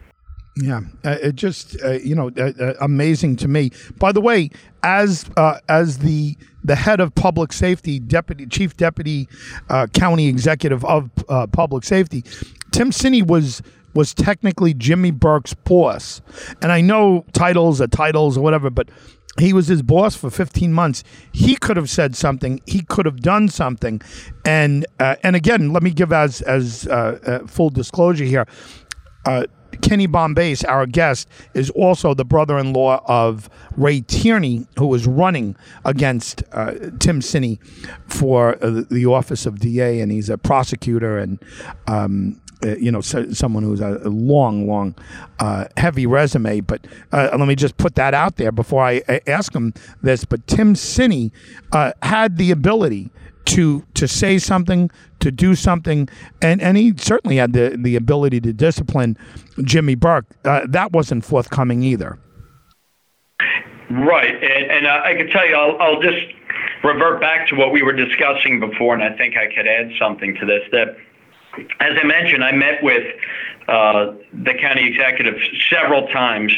Yeah, 0.62 0.82
uh, 1.06 1.18
it 1.22 1.36
just 1.36 1.82
uh, 1.84 1.92
you 1.92 2.16
know 2.16 2.32
uh, 2.38 2.52
uh 2.60 2.74
amazing 2.82 3.38
to 3.38 3.48
me. 3.48 3.72
By 3.98 4.12
the 4.12 4.20
way, 4.20 4.50
as 4.84 5.30
uh, 5.38 5.60
as 5.70 6.00
the 6.00 6.36
the 6.64 6.76
head 6.76 7.00
of 7.00 7.16
public 7.16 7.54
safety, 7.54 8.00
deputy 8.00 8.46
chief 8.46 8.76
deputy, 8.76 9.30
uh, 9.70 9.88
county 9.88 10.28
executive 10.28 10.84
of 10.84 11.10
public 11.54 11.86
safety, 11.86 12.24
Tim 12.72 12.92
Sini 12.92 13.26
was 13.26 13.62
was 13.94 14.14
technically 14.14 14.74
Jimmy 14.74 15.12
Burke's 15.12 15.54
boss, 15.54 16.22
and 16.62 16.74
I 16.74 16.82
know 16.82 17.26
titles 17.32 17.80
are 17.80 17.88
titles 17.88 18.38
or 18.38 18.42
whatever, 18.42 18.70
but 18.70 18.90
he 19.40 19.54
was 19.54 19.68
his 19.68 19.82
boss 19.82 20.16
for 20.18 20.30
15 20.30 20.74
months. 20.74 21.06
He 21.32 21.56
could 21.56 21.78
have 21.78 21.90
said 21.90 22.18
something. 22.18 22.60
He 22.66 22.82
could 22.82 23.06
have 23.06 23.22
done 23.22 23.48
something. 23.48 24.02
And 24.44 24.86
and 25.00 25.38
again, 25.38 25.72
let 25.72 25.84
me 25.84 25.92
give 25.92 26.12
as 26.12 26.42
as 26.42 26.86
full 27.48 27.70
disclosure 27.70 28.26
here. 28.26 28.46
Uh, 29.26 29.46
Kenny 29.82 30.08
Bombace, 30.08 30.68
our 30.68 30.86
guest, 30.86 31.28
is 31.54 31.70
also 31.72 32.14
the 32.14 32.26
brother-in-law 32.26 33.04
of 33.06 33.50
Ray 33.78 34.02
Tierney, 34.02 34.68
who 34.78 34.88
was 34.88 35.08
running 35.08 35.56
against 35.86 36.44
uh, 36.52 36.72
Tim 37.00 37.22
Sini 37.22 37.60
for 38.08 38.64
uh, 38.64 38.84
the 38.90 39.06
office 39.06 39.46
of 39.46 39.60
DA, 39.60 40.02
and 40.02 40.12
he's 40.12 40.30
a 40.30 40.38
prosecutor 40.38 41.18
and 41.18 41.40
um, 41.88 42.42
uh, 42.62 42.76
you 42.76 42.92
know, 42.92 43.00
so, 43.00 43.32
someone 43.32 43.64
who's 43.64 43.80
a, 43.80 44.02
a 44.04 44.10
long, 44.10 44.68
long, 44.68 44.94
uh, 45.40 45.66
heavy 45.78 46.06
resume. 46.06 46.60
But 46.60 46.86
uh, 47.12 47.30
let 47.32 47.48
me 47.48 47.56
just 47.56 47.78
put 47.78 47.96
that 47.96 48.14
out 48.14 48.36
there 48.36 48.52
before 48.52 48.84
I, 48.84 49.02
I 49.08 49.22
ask 49.28 49.54
him 49.54 49.74
this. 50.02 50.26
But 50.26 50.46
Tim 50.46 50.74
Sini 50.74 51.32
uh, 51.72 51.94
had 52.02 52.38
the 52.38 52.52
ability 52.52 53.12
to 53.50 53.84
to 53.96 54.08
say 54.08 54.38
something, 54.38 54.92
to 55.20 55.32
do 55.32 55.56
something, 55.56 56.08
and, 56.42 56.62
and 56.62 56.78
he 56.78 56.94
certainly 56.98 57.38
had 57.38 57.54
the, 57.54 57.76
the 57.80 57.96
ability 57.96 58.40
to 58.42 58.54
discipline 58.54 59.18
Jimmy 59.64 59.96
Burke. 59.96 60.26
Uh, 60.46 60.62
that 60.70 60.92
wasn't 60.92 61.26
forthcoming 61.26 61.84
either. 61.84 62.20
Right, 63.90 64.36
and, 64.36 64.72
and 64.72 64.86
uh, 64.86 65.02
I 65.04 65.16
can 65.16 65.28
tell 65.30 65.48
you, 65.48 65.56
I'll, 65.56 65.82
I'll 65.82 66.02
just 66.02 66.28
revert 66.84 67.20
back 67.20 67.48
to 67.48 67.56
what 67.56 67.72
we 67.72 67.82
were 67.82 67.94
discussing 67.94 68.60
before, 68.60 68.94
and 68.94 69.04
I 69.04 69.18
think 69.18 69.36
I 69.36 69.48
could 69.48 69.68
add 69.68 69.92
something 70.00 70.36
to 70.36 70.46
this 70.46 70.62
that 70.72 70.96
as 71.80 71.98
I 72.02 72.06
mentioned, 72.06 72.44
I 72.44 72.52
met 72.52 72.84
with 72.84 73.04
uh, 73.68 74.14
the 74.34 74.54
county 74.62 74.88
executive 74.88 75.36
several 75.70 76.08
times. 76.08 76.54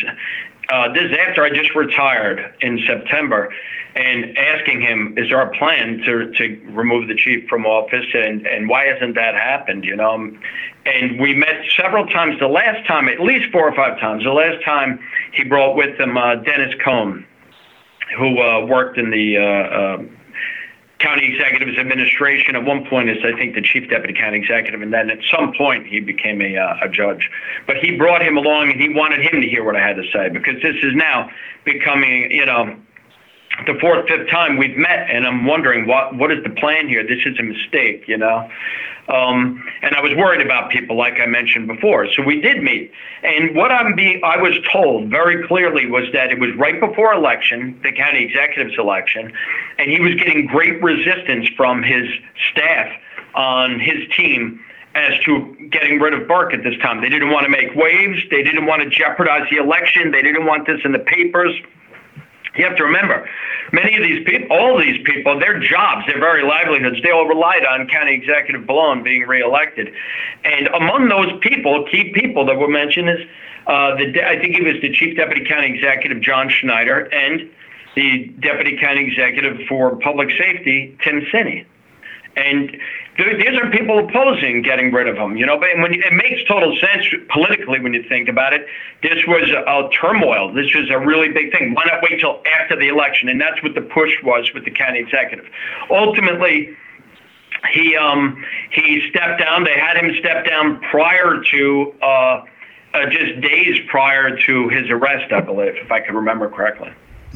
Uh, 0.71 0.93
this 0.93 1.03
is 1.03 1.17
after 1.27 1.43
I 1.43 1.49
just 1.49 1.75
retired 1.75 2.53
in 2.61 2.79
September, 2.87 3.53
and 3.93 4.37
asking 4.37 4.79
him, 4.79 5.13
"Is 5.17 5.27
there 5.27 5.41
a 5.41 5.51
plan 5.57 6.01
to 6.05 6.31
to 6.31 6.61
remove 6.69 7.09
the 7.09 7.15
chief 7.15 7.49
from 7.49 7.65
office, 7.65 8.05
and 8.13 8.47
and 8.47 8.69
why 8.69 8.85
hasn't 8.85 9.15
that 9.15 9.35
happened?" 9.35 9.83
You 9.83 9.97
know, 9.97 10.31
and 10.85 11.19
we 11.19 11.33
met 11.33 11.65
several 11.75 12.07
times. 12.07 12.39
The 12.39 12.47
last 12.47 12.87
time, 12.87 13.09
at 13.09 13.19
least 13.19 13.51
four 13.51 13.67
or 13.67 13.75
five 13.75 13.99
times. 13.99 14.23
The 14.23 14.31
last 14.31 14.63
time 14.63 14.99
he 15.33 15.43
brought 15.43 15.75
with 15.75 15.99
him 15.99 16.17
uh, 16.17 16.35
Dennis 16.35 16.73
Cohn, 16.81 17.25
who 18.17 18.39
uh, 18.39 18.65
worked 18.65 18.97
in 18.97 19.09
the 19.09 19.37
uh, 19.37 19.41
uh, 19.41 20.03
county 21.01 21.25
executive's 21.25 21.77
administration. 21.77 22.55
At 22.55 22.63
one 22.63 22.85
point, 22.85 23.09
as 23.09 23.17
I 23.23 23.35
think 23.37 23.55
the 23.55 23.61
chief 23.61 23.89
deputy 23.89 24.13
county 24.13 24.37
executive, 24.37 24.81
and 24.81 24.93
then 24.93 25.09
at 25.09 25.19
some 25.29 25.53
point 25.53 25.87
he 25.87 25.99
became 25.99 26.41
a, 26.41 26.57
uh, 26.57 26.77
a 26.83 26.89
judge. 26.89 27.29
But 27.67 27.77
he 27.77 27.97
brought 27.97 28.21
him 28.21 28.37
along, 28.37 28.71
and 28.71 28.79
he 28.79 28.89
wanted 28.89 29.21
him 29.21 29.41
to 29.41 29.47
hear 29.47 29.63
what 29.63 29.75
I 29.75 29.81
had 29.81 29.95
to 29.97 30.03
say 30.13 30.29
because 30.29 30.61
this 30.61 30.75
is 30.83 30.95
now 30.95 31.29
becoming, 31.65 32.31
you 32.31 32.45
know, 32.45 32.75
the 33.65 33.77
fourth, 33.79 34.07
fifth 34.07 34.29
time 34.29 34.57
we've 34.57 34.77
met, 34.77 35.09
and 35.09 35.25
I'm 35.25 35.45
wondering 35.45 35.87
what 35.87 36.15
what 36.15 36.31
is 36.31 36.43
the 36.43 36.49
plan 36.49 36.87
here? 36.87 37.05
This 37.05 37.19
is 37.25 37.37
a 37.39 37.43
mistake, 37.43 38.07
you 38.07 38.17
know. 38.17 38.49
Um, 39.07 39.63
and 39.81 39.95
I 39.95 40.01
was 40.01 40.13
worried 40.15 40.45
about 40.45 40.69
people, 40.69 40.95
like 40.95 41.15
I 41.19 41.25
mentioned 41.25 41.67
before. 41.67 42.07
So 42.13 42.23
we 42.23 42.39
did 42.39 42.63
meet, 42.63 42.91
and 43.23 43.55
what 43.55 43.71
I'm 43.71 43.95
being, 43.95 44.21
I 44.23 44.37
was 44.37 44.53
told 44.71 45.09
very 45.09 45.45
clearly 45.47 45.87
was 45.87 46.05
that 46.13 46.31
it 46.31 46.39
was 46.39 46.55
right 46.55 46.79
before 46.79 47.13
election, 47.13 47.79
the 47.83 47.91
county 47.91 48.23
executive's 48.23 48.77
election, 48.77 49.33
and 49.77 49.89
he 49.89 49.99
was 49.99 50.15
getting 50.15 50.45
great 50.45 50.81
resistance 50.81 51.49
from 51.57 51.83
his 51.83 52.07
staff 52.51 52.91
on 53.35 53.79
his 53.79 54.07
team 54.15 54.63
as 54.93 55.17
to 55.23 55.55
getting 55.71 55.99
rid 55.99 56.13
of 56.13 56.27
Burke 56.27 56.53
at 56.53 56.63
this 56.63 56.77
time. 56.79 57.01
They 57.01 57.09
didn't 57.09 57.31
want 57.31 57.45
to 57.45 57.49
make 57.49 57.75
waves. 57.75 58.21
They 58.29 58.43
didn't 58.43 58.65
want 58.65 58.83
to 58.83 58.89
jeopardize 58.89 59.47
the 59.49 59.57
election. 59.57 60.11
They 60.11 60.21
didn't 60.21 60.45
want 60.45 60.67
this 60.67 60.81
in 60.83 60.91
the 60.91 60.99
papers. 60.99 61.53
You 62.55 62.65
have 62.65 62.75
to 62.77 62.83
remember, 62.83 63.29
many 63.71 63.95
of 63.95 64.03
these 64.03 64.25
people, 64.25 64.55
all 64.55 64.77
these 64.77 65.01
people, 65.05 65.39
their 65.39 65.59
jobs, 65.59 66.05
their 66.05 66.19
very 66.19 66.43
livelihoods, 66.43 67.01
they 67.01 67.11
all 67.11 67.25
relied 67.25 67.65
on 67.65 67.87
County 67.87 68.13
Executive 68.13 68.63
Bellone 68.63 69.03
being 69.03 69.21
reelected. 69.21 69.93
And 70.43 70.67
among 70.67 71.07
those 71.07 71.39
people, 71.39 71.85
key 71.89 72.11
people 72.13 72.45
that 72.47 72.57
were 72.57 72.67
mentioned 72.67 73.09
is, 73.09 73.19
uh, 73.67 73.95
the 73.95 74.27
I 74.27 74.39
think 74.39 74.57
it 74.57 74.63
was 74.63 74.81
the 74.81 74.91
Chief 74.91 75.15
Deputy 75.15 75.45
County 75.45 75.73
Executive 75.73 76.21
John 76.21 76.49
Schneider 76.49 77.05
and 77.13 77.49
the 77.95 78.27
Deputy 78.39 78.77
County 78.77 79.05
Executive 79.05 79.67
for 79.67 79.95
Public 79.97 80.29
Safety 80.31 80.97
Tim 81.03 81.21
Sini. 81.31 81.65
And 82.35 82.77
these 83.17 83.59
are 83.61 83.69
people 83.69 83.99
opposing 83.99 84.61
getting 84.61 84.91
rid 84.91 85.07
of 85.07 85.17
him, 85.17 85.35
you 85.35 85.45
know. 85.45 85.59
But 85.59 85.69
when 85.77 85.93
it 85.93 86.13
makes 86.13 86.43
total 86.47 86.75
sense 86.77 87.05
politically 87.29 87.79
when 87.79 87.93
you 87.93 88.03
think 88.07 88.29
about 88.29 88.53
it, 88.53 88.65
this 89.03 89.25
was 89.27 89.49
a 89.49 89.89
turmoil. 89.93 90.53
This 90.53 90.73
was 90.73 90.89
a 90.89 90.97
really 90.97 91.29
big 91.29 91.51
thing. 91.51 91.73
Why 91.73 91.83
not 91.85 92.01
wait 92.01 92.19
till 92.19 92.41
after 92.59 92.75
the 92.77 92.87
election? 92.87 93.29
And 93.29 93.39
that's 93.39 93.61
what 93.61 93.75
the 93.75 93.81
push 93.81 94.11
was 94.23 94.51
with 94.53 94.65
the 94.65 94.71
county 94.71 94.99
executive. 94.99 95.45
Ultimately, 95.89 96.75
he 97.73 97.95
um, 97.95 98.43
he 98.71 99.07
stepped 99.09 99.39
down. 99.39 99.65
They 99.65 99.77
had 99.77 99.97
him 99.97 100.15
step 100.19 100.45
down 100.45 100.79
prior 100.89 101.43
to 101.51 101.93
uh, 102.01 102.05
uh, 102.05 103.09
just 103.09 103.41
days 103.41 103.77
prior 103.89 104.37
to 104.37 104.69
his 104.69 104.89
arrest, 104.89 105.31
I 105.31 105.41
believe, 105.41 105.75
if 105.75 105.91
I 105.91 105.99
can 105.99 106.15
remember 106.15 106.49
correctly. 106.49 106.91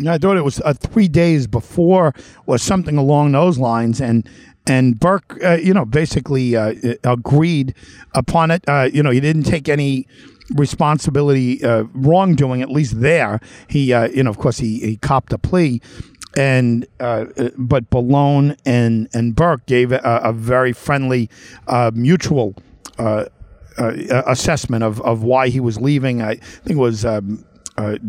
I 0.08 0.18
thought 0.18 0.36
it 0.36 0.44
was 0.44 0.60
uh, 0.62 0.74
three 0.74 1.08
days 1.08 1.48
before 1.48 2.14
or 2.48 2.58
something 2.58 2.98
along 2.98 3.32
those 3.32 3.58
lines, 3.58 4.02
and 4.02 4.28
and 4.68 5.00
Burke, 5.00 5.38
uh, 5.44 5.54
you 5.54 5.74
know, 5.74 5.86
basically 5.86 6.56
uh, 6.56 6.74
agreed 7.04 7.74
upon 8.14 8.52
it. 8.52 8.64
Uh, 8.68 8.90
you 8.92 9.04
know, 9.04 9.12
he 9.12 9.20
didn't 9.20 9.44
take 9.44 9.70
any 9.70 10.08
responsibility 10.56 11.64
uh, 11.64 11.84
wrongdoing, 11.94 12.62
at 12.62 12.70
least 12.70 13.02
there. 13.02 13.40
He, 13.68 13.94
uh, 13.94 14.08
you 14.10 14.24
know, 14.24 14.30
of 14.30 14.38
course, 14.38 14.58
he, 14.58 14.80
he 14.80 14.98
copped 14.98 15.34
a 15.34 15.38
plea. 15.38 15.82
And 16.38 16.86
uh, 17.00 17.26
but 17.58 17.90
Bellone 17.90 18.58
and 18.66 19.08
and 19.14 19.34
Burke 19.34 19.66
gave 19.68 19.94
a, 19.94 20.02
a 20.04 20.34
very 20.34 20.74
friendly, 20.74 21.30
mutual 21.94 22.56
assessment 23.78 24.84
of, 24.84 25.00
of 25.02 25.24
why 25.24 25.48
he 25.48 25.62
was 25.62 25.80
leaving. 25.80 26.22
I 26.22 26.36
think 26.36 26.72
it 26.72 26.82
was 26.82 27.06
um, 27.06 27.46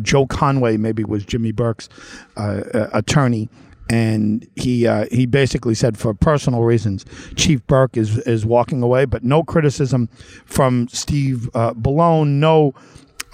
Joe 0.02 0.26
Conway, 0.26 0.76
maybe 0.76 1.04
was 1.04 1.24
Jimmy 1.24 1.52
Burke's 1.52 1.88
attorney 2.36 3.48
and 3.88 4.48
he 4.56 4.86
uh, 4.86 5.06
he 5.10 5.26
basically 5.26 5.74
said 5.74 5.98
for 5.98 6.14
personal 6.14 6.62
reasons, 6.62 7.04
Chief 7.36 7.66
Burke 7.66 7.96
is 7.96 8.18
is 8.18 8.44
walking 8.44 8.82
away, 8.82 9.04
but 9.04 9.24
no 9.24 9.42
criticism 9.42 10.08
from 10.44 10.88
Steve 10.88 11.48
uh, 11.54 11.72
Bellone, 11.74 12.38
no. 12.38 12.74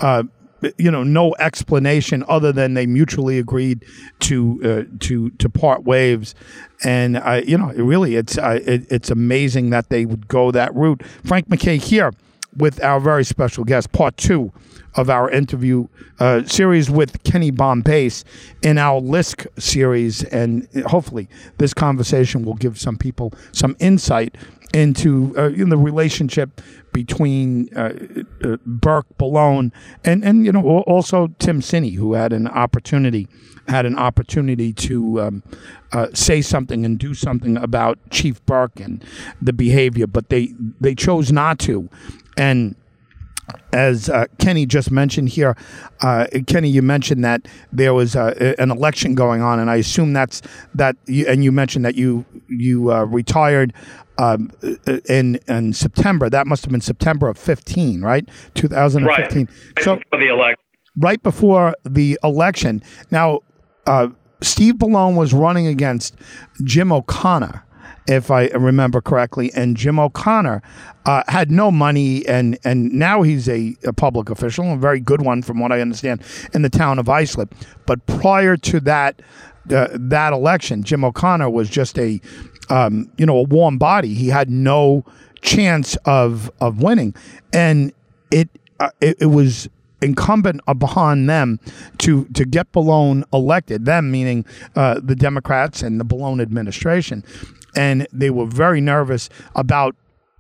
Uh, 0.01 0.25
you 0.79 0.93
know, 0.93 1.03
no 1.03 1.35
explanation 1.41 2.25
other 2.29 2.53
than 2.53 2.75
they 2.75 2.87
mutually 2.87 3.37
agreed 3.37 3.85
to 4.21 4.61
uh, 4.65 4.97
to 5.01 5.31
to 5.31 5.51
part 5.51 5.83
waves, 5.83 6.37
and 6.85 7.19
I, 7.19 7.39
you 7.41 7.59
know, 7.59 7.73
really, 7.73 8.15
it's 8.15 8.39
it, 8.39 8.87
it's 8.89 9.11
amazing 9.11 9.71
that 9.71 9.89
they 9.89 10.07
would 10.07 10.29
go 10.29 10.53
that 10.53 10.73
route. 10.73 11.03
Frank 11.25 11.49
MacKay 11.51 11.79
here 11.79 12.13
with 12.57 12.81
our 12.81 13.01
very 13.01 13.25
special 13.25 13.65
guest, 13.65 13.91
part 13.91 14.17
two 14.17 14.53
of 14.95 15.09
our 15.09 15.31
interview 15.31 15.89
uh, 16.19 16.45
series 16.45 16.91
with 16.91 17.23
Kenny 17.23 17.51
Bombace 17.51 18.25
in 18.63 18.79
our 18.79 19.01
LISK 19.01 19.47
series. 19.59 20.25
And 20.25 20.69
hopefully, 20.87 21.29
this 21.59 21.75
conversation 21.75 22.45
will 22.45 22.55
give 22.55 22.79
some 22.79 22.97
people 22.97 23.33
some 23.53 23.77
insight 23.79 24.37
into 24.73 25.35
uh, 25.37 25.51
in 25.51 25.69
the 25.69 25.77
relationship 25.77 26.61
between 26.93 27.69
uh, 27.77 27.93
uh, 28.45 28.57
Burke, 28.65 29.07
Bellone, 29.19 29.71
and 30.05 30.25
and 30.25 30.45
you 30.45 30.53
know 30.53 30.81
also 30.87 31.29
Tim 31.39 31.61
Sini, 31.61 31.95
who 31.97 32.15
had 32.15 32.33
an 32.33 32.47
opportunity 32.49 33.29
had 33.69 33.87
an 33.87 33.97
opportunity 33.97 34.73
to 34.73 35.21
um, 35.21 35.43
uh, 35.93 36.09
say 36.15 36.43
something 36.43 36.85
and 36.85 36.99
do 36.99 37.15
something 37.15 37.57
about 37.57 37.99
Chief 38.11 38.45
Burke 38.47 38.81
and 38.81 39.05
the 39.41 39.53
behavior, 39.53 40.07
but 40.07 40.29
they 40.31 40.55
they 40.81 40.95
chose 40.95 41.31
not 41.31 41.59
to, 41.61 41.89
and 42.37 42.75
as 43.73 44.09
uh, 44.09 44.27
Kenny 44.39 44.67
just 44.67 44.91
mentioned 44.91 45.31
here, 45.31 45.57
uh, 46.01 46.27
Kenny, 46.47 46.69
you 46.69 46.83
mentioned 46.83 47.25
that 47.25 47.47
there 47.73 47.95
was 47.95 48.15
uh, 48.15 48.55
an 48.59 48.71
election 48.71 49.15
going 49.15 49.43
on, 49.43 49.59
and 49.59 49.71
I 49.71 49.77
assume 49.77 50.13
that's 50.13 50.43
that. 50.75 50.97
You, 51.07 51.27
and 51.27 51.43
you 51.43 51.53
mentioned 51.53 51.85
that 51.85 51.95
you 51.95 52.25
you 52.49 52.93
uh, 52.93 53.05
retired 53.05 53.73
um, 54.19 54.51
in 55.09 55.37
in 55.49 55.73
September. 55.73 56.29
That 56.29 56.47
must 56.47 56.65
have 56.65 56.73
been 56.73 56.81
September 56.81 57.29
of 57.29 57.39
fifteen, 57.39 58.03
right? 58.03 58.29
Two 58.55 58.69
thousand 58.69 59.07
and 59.07 59.17
fifteen. 59.17 59.49
Right. 59.77 59.85
So 59.85 60.01
the 60.11 60.29
election. 60.29 60.59
Right 60.99 61.23
before 61.23 61.75
the 61.85 62.19
election. 62.23 62.83
Now, 63.11 63.41
uh, 63.87 64.09
Steve 64.43 64.75
Bellone 64.75 65.17
was 65.17 65.33
running 65.33 65.67
against 65.67 66.17
Jim 66.65 66.93
O'Connor 66.93 67.65
if 68.07 68.31
I 68.31 68.47
remember 68.49 69.01
correctly. 69.01 69.53
And 69.55 69.77
Jim 69.77 69.99
O'Connor 69.99 70.63
uh, 71.07 71.23
had 71.29 71.51
no 71.51 71.71
money, 71.71 72.27
and 72.27 72.59
and 72.65 72.93
now 72.93 73.23
he's 73.23 73.49
a, 73.49 73.77
a, 73.85 73.93
public 73.93 74.31
official, 74.31 74.73
a 74.73 74.77
very 74.77 75.01
good 75.01 75.23
one 75.23 75.43
from 75.43 75.61
what 75.61 75.73
I 75.73 75.81
understand, 75.81 76.23
in 76.55 76.63
the 76.63 76.71
town 76.71 76.99
of 76.99 77.09
Islip. 77.09 77.55
But 77.87 78.05
prior 78.07 78.57
to 78.57 78.81
that. 78.81 79.23
Uh, 79.71 79.87
that 79.93 80.33
election, 80.33 80.83
Jim 80.83 81.05
O'Connor 81.05 81.49
was 81.49 81.71
just 81.71 81.97
a, 81.97 82.21
um, 82.69 83.09
you 83.17 83.25
know, 83.25 83.37
a 83.37 83.45
warm 83.45 83.79
body. 83.79 84.13
He 84.13 84.27
had 84.27 84.51
no 84.51 85.05
chance 85.41 85.97
of 86.05 86.51
of 86.61 86.83
winning, 86.83 87.15
and 87.53 87.93
it 88.33 88.49
uh, 88.81 88.91
it, 89.01 89.19
it 89.21 89.27
was 89.27 89.69
incumbent 90.01 90.61
upon 90.67 91.27
them 91.27 91.61
to 91.99 92.25
to 92.35 92.45
get 92.45 92.73
Bellone 92.73 93.23
elected. 93.33 93.85
Them 93.85 94.11
meaning 94.11 94.45
uh, 94.75 95.01
the 95.01 95.15
Democrats 95.15 95.81
and 95.81 96.01
the 96.01 96.05
Bellone 96.05 96.43
administration 96.43 97.25
and 97.75 98.07
they 98.13 98.31
were 98.31 98.47
very 98.47 98.81
nervous 98.81 99.29
about 99.55 99.97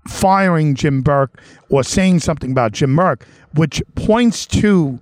firing 0.08 0.74
Jim 0.74 1.02
Burke 1.02 1.40
or 1.68 1.82
saying 1.82 2.20
something 2.20 2.50
about 2.50 2.72
Jim 2.72 2.96
Burke, 2.96 3.26
which 3.54 3.82
points 3.94 4.46
to 4.46 4.98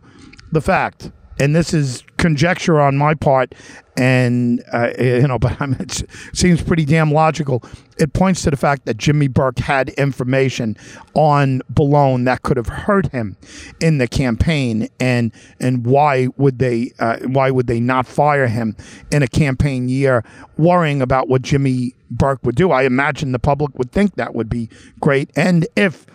the 0.53 0.61
fact, 0.61 1.11
and 1.39 1.55
this 1.55 1.73
is 1.73 2.03
conjecture 2.21 2.81
on 2.81 2.97
my 2.97 3.15
part, 3.15 3.55
and 3.97 4.63
uh, 4.73 4.91
you 4.99 5.27
know, 5.27 5.39
but 5.45 5.61
I 5.61 5.67
mean, 5.67 5.81
it 5.81 6.05
seems 6.33 6.63
pretty 6.63 6.85
damn 6.85 7.11
logical. 7.11 7.63
It 7.99 8.13
points 8.13 8.43
to 8.43 8.51
the 8.51 8.57
fact 8.57 8.85
that 8.87 8.97
Jimmy 8.97 9.29
Burke 9.29 9.59
had 9.59 9.91
information 9.91 10.77
on 11.15 11.63
Bellone 11.73 12.25
that 12.27 12.43
could 12.43 12.57
have 12.57 12.69
hurt 12.69 13.11
him 13.13 13.37
in 13.81 13.99
the 13.99 14.07
campaign, 14.07 14.89
and 15.01 15.33
and 15.59 15.87
why 15.87 16.29
would 16.37 16.59
they 16.59 16.93
uh, 16.99 17.19
why 17.27 17.51
would 17.51 17.67
they 17.67 17.81
not 17.81 18.07
fire 18.07 18.47
him 18.47 18.77
in 19.11 19.23
a 19.23 19.29
campaign 19.29 19.89
year, 19.89 20.25
worrying 20.57 21.03
about 21.03 21.29
what 21.29 21.43
Jimmy 21.43 21.95
Burke 22.11 22.45
would 22.45 22.55
do? 22.55 22.71
I 22.71 22.85
imagine 22.85 23.33
the 23.33 23.39
public 23.39 23.77
would 23.79 23.93
think 23.93 24.15
that 24.17 24.35
would 24.35 24.49
be 24.49 24.69
great, 25.01 25.31
and 25.37 25.67
if 25.75 26.07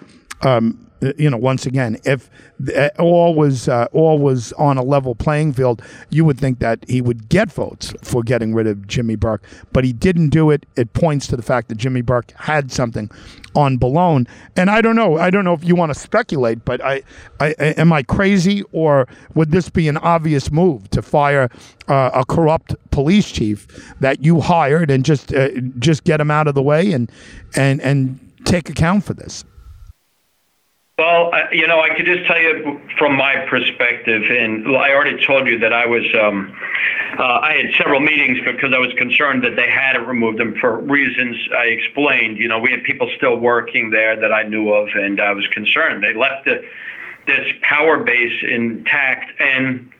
um, 0.41 0.85
you 1.18 1.30
know, 1.30 1.38
once 1.38 1.66
again, 1.66 1.98
if 2.06 2.30
uh, 2.75 2.90
all 2.98 3.36
was 3.36 3.68
uh, 3.68 3.88
all 3.92 4.18
was 4.18 4.54
on 4.54 4.78
a 4.78 4.84
level 4.84 5.14
playing 5.16 5.54
field, 5.54 5.82
you 6.10 6.24
would 6.25 6.40
think 6.40 6.60
that 6.60 6.84
he 6.88 7.02
would 7.02 7.30
get 7.30 7.52
votes 7.52 7.94
for 8.02 8.24
getting 8.24 8.54
rid 8.54 8.68
of 8.68 8.88
Jimmy 8.88 9.16
Burke, 9.16 9.44
but 9.74 9.84
he 9.84 9.94
didn't 9.94 10.30
do 10.30 10.52
it. 10.52 10.66
It 10.75 10.94
points 10.94 11.28
to 11.28 11.36
the 11.36 11.44
fact 11.44 11.70
that 11.70 11.75
Jimmy 11.75 12.02
Burke 12.02 12.32
had 12.32 12.72
something 12.72 13.10
on 13.56 13.78
Bellone, 13.78 14.28
and 14.56 14.70
I 14.70 14.82
don't 14.82 14.96
know. 14.96 15.18
I 15.18 15.30
don't 15.30 15.46
know 15.46 15.54
if 15.54 15.64
you 15.64 15.75
want 15.75 15.94
to 15.94 16.00
speculate, 16.00 16.66
but 16.66 16.84
I, 16.84 17.04
I 17.40 17.50
am 17.60 17.92
I 17.92 18.04
crazy 18.04 18.64
or 18.72 19.08
would 19.34 19.52
this 19.52 19.70
be 19.70 19.88
an 19.88 19.98
obvious 19.98 20.52
move 20.52 20.90
to 20.92 21.02
fire 21.02 21.50
uh, 21.88 22.12
a 22.14 22.25
corrupt 22.25 22.75
police 22.92 23.32
chief 23.32 23.94
that 24.00 24.24
you 24.24 24.40
hired 24.42 24.90
and 24.90 25.04
just 25.04 25.34
uh, 25.34 25.50
just 25.80 26.04
get 26.04 26.20
him 26.20 26.32
out 26.32 26.48
of 26.48 26.56
the 26.56 26.64
way 26.64 26.92
and 26.92 27.12
and 27.56 27.82
and 27.82 28.20
take 28.46 28.70
account 28.70 29.04
for 29.04 29.14
this? 29.14 29.44
Well, 30.98 31.30
you 31.52 31.68
know, 31.68 31.82
I 31.82 31.94
could 31.94 32.06
just 32.06 32.25
tell 32.25 32.40
you 32.40 32.80
from 32.98 33.18
my 33.18 33.46
perspective, 33.50 34.24
and 34.30 34.66
I 34.78 34.94
already 34.94 35.22
told 35.25 35.46
you 35.46 35.60
that 35.60 35.74
I 35.74 35.86
was, 35.86 36.06
um, 36.18 36.58
uh, 37.20 37.40
I 37.44 37.52
had 37.52 37.75
several 37.75 38.00
meetings 38.00 38.40
because 38.46 38.72
I 38.74 38.78
was 38.78 38.94
concerned 38.94 39.44
that 39.44 39.58
they 39.58 39.70
hadn't 39.70 40.08
removed 40.08 40.40
them 40.40 40.56
for 40.56 40.80
reasons 40.80 41.36
I 41.54 41.66
explained. 41.66 42.38
You 42.38 42.48
know, 42.48 42.60
we 42.60 42.72
had 42.72 42.86
people 42.86 43.12
still 43.18 43.36
working 43.36 43.90
there 43.90 44.18
that 44.18 44.32
I 44.32 44.44
knew 44.44 44.72
of, 44.72 44.88
and 44.96 45.20
I 45.20 45.34
was 45.34 45.46
concerned. 45.48 46.02
They 46.02 46.14
left 46.14 46.46
the, 46.46 46.64
this 47.28 47.52
power 47.62 48.02
base 48.02 48.42
intact, 48.42 49.34
and 49.42 49.92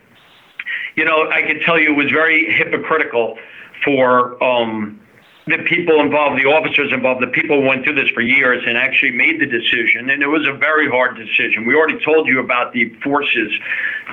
you 0.96 1.04
know, 1.04 1.30
I 1.30 1.42
could 1.42 1.60
tell 1.66 1.78
you 1.78 1.92
it 1.92 1.98
was 1.98 2.10
very 2.10 2.50
hypocritical 2.54 3.38
for. 3.84 4.42
Um, 4.42 5.02
the 5.48 5.60
people 5.60 6.00
involved, 6.02 6.42
the 6.42 6.50
officers 6.50 6.92
involved, 6.92 7.22
the 7.22 7.28
people 7.28 7.62
who 7.62 7.68
went 7.68 7.84
through 7.84 7.96
this 7.96 8.10
for 8.10 8.22
years 8.22 8.64
and 8.66 8.78
actually 8.78 9.12
made 9.12 9.40
the 9.40 9.46
decision. 9.46 10.10
And 10.10 10.24
it 10.24 10.28
was 10.28 10.48
a 10.48 10.54
very 10.54 10.90
hard 10.90 11.16
decision. 11.16 11.68
We 11.68 11.76
already 11.76 12.04
told 12.04 12.28
you 12.28 12.40
about 12.40 12.74
the 12.74 12.90
forces 13.04 13.52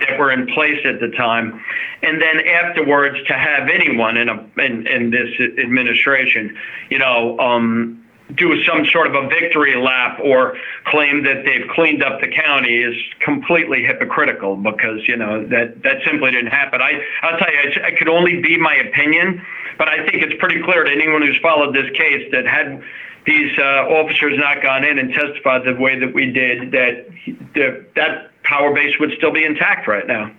that 0.01 0.19
were 0.19 0.31
in 0.31 0.47
place 0.49 0.81
at 0.85 1.01
the 1.01 1.09
time. 1.09 1.65
And 2.03 2.21
then 2.21 2.47
afterwards, 2.47 3.17
to 3.29 3.33
have 3.33 3.69
anyone 3.69 4.19
in, 4.19 4.29
a, 4.29 4.47
in, 4.59 4.87
in 4.87 5.11
this 5.11 5.31
administration, 5.59 6.57
you 6.91 6.99
know, 6.99 7.39
um, 7.39 8.02
do 8.37 8.63
some 8.65 8.85
sort 8.87 9.07
of 9.07 9.15
a 9.15 9.29
victory 9.29 9.75
lap 9.77 10.19
or 10.23 10.57
claim 10.87 11.25
that 11.25 11.45
they've 11.45 11.69
cleaned 11.71 12.03
up 12.03 12.21
the 12.21 12.29
county 12.29 12.83
is 12.83 12.95
completely 13.21 13.85
hypocritical 13.85 14.57
because 14.57 15.07
you 15.07 15.17
know 15.17 15.47
that 15.49 15.83
that 15.83 15.99
simply 16.05 16.31
didn't 16.31 16.51
happen. 16.51 16.81
I 16.81 17.03
I'll 17.23 17.39
tell 17.39 17.53
you, 17.53 17.71
it 17.75 17.99
could 17.99 18.09
only 18.09 18.41
be 18.41 18.57
my 18.59 18.75
opinion, 18.75 19.43
but 19.79 19.89
I 19.89 20.09
think 20.09 20.23
it's 20.23 20.35
pretty 20.39 20.63
clear 20.63 20.85
to 20.85 20.91
anyone 20.91 21.23
who's 21.23 21.39
followed 21.43 21.75
this 21.75 21.91
case 21.97 22.29
that 22.33 22.47
had 22.47 22.83
these 23.27 23.57
uh, 23.59 23.87
officers 23.89 24.37
not 24.37 24.63
gone 24.63 24.85
in 24.85 24.99
and 24.99 25.13
testified 25.13 25.63
the 25.65 25.75
way 25.81 25.99
that 25.99 26.13
we 26.13 26.33
did, 26.33 26.73
that 26.73 27.07
the, 27.55 27.85
that 27.95 28.31
power 28.43 28.75
base 28.75 28.99
would 28.99 29.13
still 29.17 29.31
be 29.31 29.45
intact 29.45 29.87
right 29.87 30.07
now. 30.07 30.31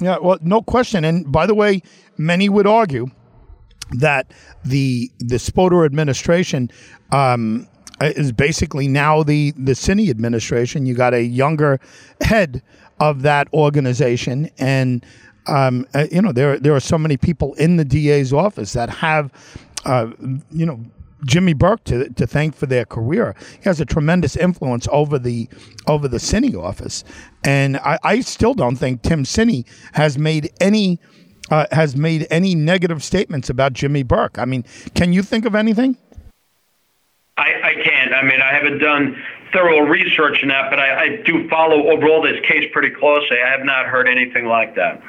Yeah, 0.00 0.18
well, 0.22 0.38
no 0.40 0.62
question. 0.62 1.04
And 1.04 1.30
by 1.30 1.46
the 1.46 1.54
way, 1.54 1.82
many 2.16 2.48
would 2.48 2.66
argue 2.66 3.08
that 3.92 4.30
the 4.64 5.10
the 5.18 5.36
Spota 5.36 5.84
administration 5.84 6.70
um, 7.10 7.66
is 8.00 8.32
basically 8.32 8.88
now 8.88 9.22
the 9.22 9.52
the 9.52 9.72
Sini 9.72 10.10
administration. 10.10 10.86
You 10.86 10.94
got 10.94 11.14
a 11.14 11.22
younger 11.22 11.80
head 12.20 12.62
of 13.00 13.22
that 13.22 13.48
organization, 13.52 14.50
and 14.58 15.04
um, 15.46 15.86
uh, 15.94 16.06
you 16.10 16.22
know 16.22 16.32
there 16.32 16.58
there 16.58 16.74
are 16.74 16.80
so 16.80 16.98
many 16.98 17.16
people 17.16 17.54
in 17.54 17.76
the 17.76 17.84
DA's 17.84 18.32
office 18.32 18.72
that 18.74 18.90
have 18.90 19.32
uh, 19.84 20.10
you 20.50 20.66
know. 20.66 20.80
Jimmy 21.24 21.52
Burke 21.52 21.82
to, 21.82 22.08
to 22.10 22.28
thank 22.28 22.54
for 22.54 22.66
their 22.66 22.84
career. 22.84 23.34
He 23.58 23.64
has 23.64 23.80
a 23.80 23.84
tremendous 23.84 24.36
influence 24.36 24.86
over 24.92 25.18
the 25.18 25.48
over 25.88 26.06
the 26.06 26.18
Sini 26.18 26.54
office, 26.54 27.02
and 27.42 27.76
I, 27.78 27.98
I 28.04 28.20
still 28.20 28.54
don't 28.54 28.76
think 28.76 29.02
Tim 29.02 29.24
Sini 29.24 29.64
has 29.94 30.16
made 30.16 30.52
any 30.60 31.00
uh, 31.50 31.66
has 31.72 31.96
made 31.96 32.26
any 32.30 32.54
negative 32.54 33.02
statements 33.02 33.50
about 33.50 33.72
Jimmy 33.72 34.02
Burke. 34.02 34.38
I 34.38 34.44
mean, 34.44 34.64
can 34.94 35.12
you 35.12 35.22
think 35.22 35.44
of 35.44 35.54
anything? 35.54 35.96
I, 37.36 37.54
I 37.62 37.74
can't. 37.84 38.12
I 38.12 38.22
mean, 38.22 38.40
I 38.40 38.52
haven't 38.52 38.78
done 38.78 39.16
thorough 39.52 39.80
research 39.80 40.42
in 40.42 40.48
that, 40.48 40.70
but 40.70 40.80
I, 40.80 41.04
I 41.04 41.22
do 41.24 41.48
follow 41.48 41.90
overall 41.90 42.22
this 42.22 42.40
case 42.46 42.68
pretty 42.72 42.90
closely. 42.90 43.38
I 43.44 43.50
have 43.50 43.64
not 43.64 43.86
heard 43.86 44.08
anything 44.08 44.46
like 44.46 44.74
that. 44.74 45.00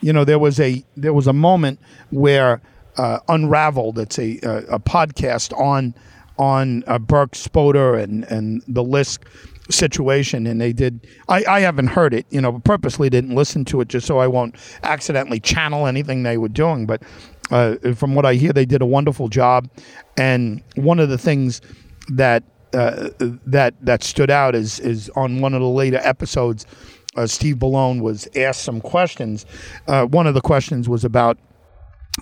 You 0.00 0.12
know, 0.12 0.24
there 0.24 0.38
was 0.38 0.58
a 0.58 0.84
there 0.96 1.12
was 1.12 1.26
a 1.26 1.32
moment 1.32 1.78
where 2.10 2.60
uh, 2.96 3.18
Unraveled. 3.28 3.98
It's 3.98 4.18
a, 4.18 4.38
a, 4.42 4.74
a 4.74 4.78
podcast 4.78 5.58
on 5.58 5.94
on 6.38 6.82
uh, 6.86 6.98
Burke 6.98 7.32
Spota 7.32 8.02
and 8.02 8.24
and 8.24 8.62
the 8.66 8.82
Lisk 8.82 9.24
situation 9.72 10.46
and 10.46 10.60
they 10.60 10.72
did 10.72 11.06
I, 11.28 11.44
I 11.48 11.60
haven't 11.60 11.88
heard 11.88 12.14
it 12.14 12.26
you 12.30 12.40
know 12.40 12.58
purposely 12.60 13.10
didn't 13.10 13.34
listen 13.34 13.64
to 13.66 13.80
it 13.80 13.88
just 13.88 14.06
so 14.06 14.18
i 14.18 14.26
won't 14.26 14.56
accidentally 14.82 15.40
channel 15.40 15.86
anything 15.86 16.22
they 16.22 16.38
were 16.38 16.48
doing. 16.48 16.86
But 16.86 17.02
uh, 17.50 17.76
from 17.94 18.14
what 18.14 18.24
i 18.24 18.34
hear 18.34 18.52
they 18.52 18.64
did 18.64 18.82
a 18.82 18.86
wonderful 18.86 19.28
job. 19.28 19.68
And 20.16 20.62
one 20.76 20.98
of 20.98 21.08
the 21.08 21.18
things 21.18 21.60
that 22.08 22.42
uh, 22.72 23.10
that 23.18 23.74
that 23.84 24.02
stood 24.02 24.30
out 24.30 24.54
is 24.54 24.80
is 24.80 25.10
on 25.16 25.40
one 25.40 25.54
of 25.54 25.60
the 25.60 25.68
later 25.68 26.00
episodes 26.02 26.66
uh, 27.16 27.26
steve 27.26 27.56
Bellone 27.56 28.00
was 28.00 28.26
asked 28.36 28.62
some 28.62 28.80
questions. 28.80 29.44
Uh, 29.86 30.06
one 30.06 30.26
of 30.26 30.34
the 30.34 30.40
questions 30.40 30.88
was 30.88 31.04
about 31.04 31.38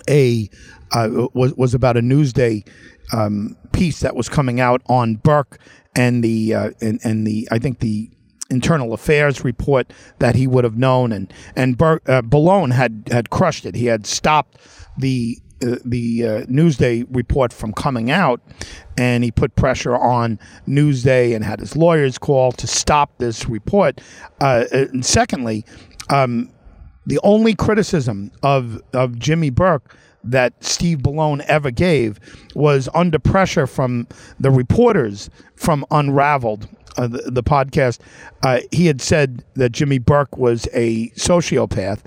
a 0.09 0.49
uh, 0.91 1.27
was 1.33 1.53
was 1.55 1.73
about 1.73 1.97
a 1.97 2.01
newsday 2.01 2.67
um, 3.13 3.55
piece 3.71 3.99
that 4.01 4.15
was 4.15 4.29
coming 4.29 4.59
out 4.59 4.81
on 4.87 5.15
Burke 5.15 5.59
and 5.95 6.23
the 6.23 6.53
uh, 6.53 6.71
and, 6.81 6.99
and 7.03 7.25
the 7.25 7.47
I 7.51 7.59
think 7.59 7.79
the 7.79 8.09
internal 8.49 8.93
affairs 8.93 9.43
report 9.43 9.91
that 10.19 10.35
he 10.35 10.45
would 10.45 10.63
have 10.63 10.77
known 10.77 11.11
and 11.11 11.33
and 11.55 11.77
Bur- 11.77 12.01
uh, 12.07 12.21
Bellone 12.21 12.73
had 12.73 13.07
had 13.11 13.29
crushed 13.29 13.65
it. 13.65 13.75
He 13.75 13.85
had 13.85 14.05
stopped 14.05 14.57
the 14.97 15.37
uh, 15.63 15.75
the 15.85 16.25
uh, 16.25 16.41
Newsday 16.45 17.05
report 17.09 17.53
from 17.53 17.71
coming 17.73 18.09
out, 18.09 18.41
and 18.97 19.23
he 19.23 19.31
put 19.31 19.55
pressure 19.55 19.95
on 19.95 20.39
Newsday 20.67 21.35
and 21.35 21.45
had 21.45 21.59
his 21.59 21.75
lawyers 21.75 22.17
call 22.17 22.51
to 22.53 22.67
stop 22.67 23.17
this 23.19 23.47
report. 23.47 24.01
Uh, 24.39 24.65
and 24.71 25.05
secondly, 25.05 25.63
um, 26.09 26.49
the 27.05 27.19
only 27.23 27.55
criticism 27.55 28.31
of 28.43 28.81
of 28.93 29.17
Jimmy 29.19 29.49
Burke 29.49 29.95
that 30.23 30.63
Steve 30.63 30.99
Bellone 30.99 31.41
ever 31.47 31.71
gave 31.71 32.19
was 32.55 32.89
under 32.93 33.19
pressure 33.19 33.67
from 33.67 34.07
the 34.39 34.51
reporters 34.51 35.29
from 35.55 35.85
Unraveled, 35.91 36.67
uh, 36.97 37.07
the, 37.07 37.31
the, 37.31 37.43
podcast. 37.43 37.99
Uh, 38.43 38.59
he 38.71 38.87
had 38.87 39.01
said 39.01 39.43
that 39.55 39.71
Jimmy 39.71 39.97
Burke 39.97 40.37
was 40.37 40.67
a 40.73 41.09
sociopath. 41.11 42.03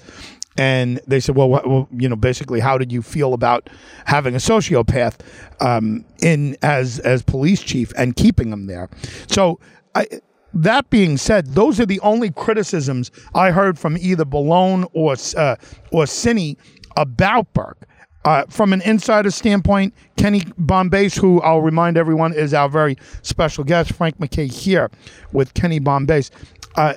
And 0.57 1.00
they 1.07 1.18
said, 1.18 1.35
well, 1.35 1.48
well, 1.48 1.88
you 1.90 2.09
know, 2.09 2.14
basically, 2.14 2.61
how 2.61 2.79
did 2.79 2.92
you 2.92 3.03
feel 3.03 3.35
about 3.35 3.68
having 4.05 4.35
a 4.37 4.38
sociopath 4.38 5.18
um, 5.61 6.05
in 6.22 6.57
as 6.62 7.00
as 7.00 7.22
police 7.22 7.61
chief 7.61 7.92
and 7.96 8.14
keeping 8.14 8.53
him 8.53 8.66
there? 8.68 8.88
So, 9.27 9.59
I, 9.96 10.07
that 10.55 10.88
being 10.90 11.16
said, 11.16 11.55
those 11.55 11.81
are 11.81 11.87
the 11.87 11.98
only 12.00 12.31
criticisms 12.31 13.11
I 13.35 13.50
heard 13.50 13.79
from 13.79 13.96
either 13.98 14.24
Bellone 14.24 14.88
or 14.92 15.14
uh, 15.37 15.57
or 15.90 16.05
Sini 16.05 16.57
about 16.96 17.53
Burke. 17.53 17.88
Uh, 18.24 18.44
from 18.48 18.72
an 18.72 18.80
insider 18.82 19.30
standpoint, 19.30 19.92
Kenny 20.16 20.40
Bombace, 20.40 21.18
who 21.18 21.40
I'll 21.42 21.60
remind 21.60 21.98
everyone 21.98 22.32
is 22.32 22.54
our 22.54 22.68
very 22.68 22.96
special 23.22 23.64
guest, 23.64 23.92
Frank 23.92 24.18
MacKay 24.18 24.46
here 24.46 24.90
with 25.32 25.52
Kenny 25.54 25.78
Bombace. 25.78 26.30
Uh, 26.76 26.94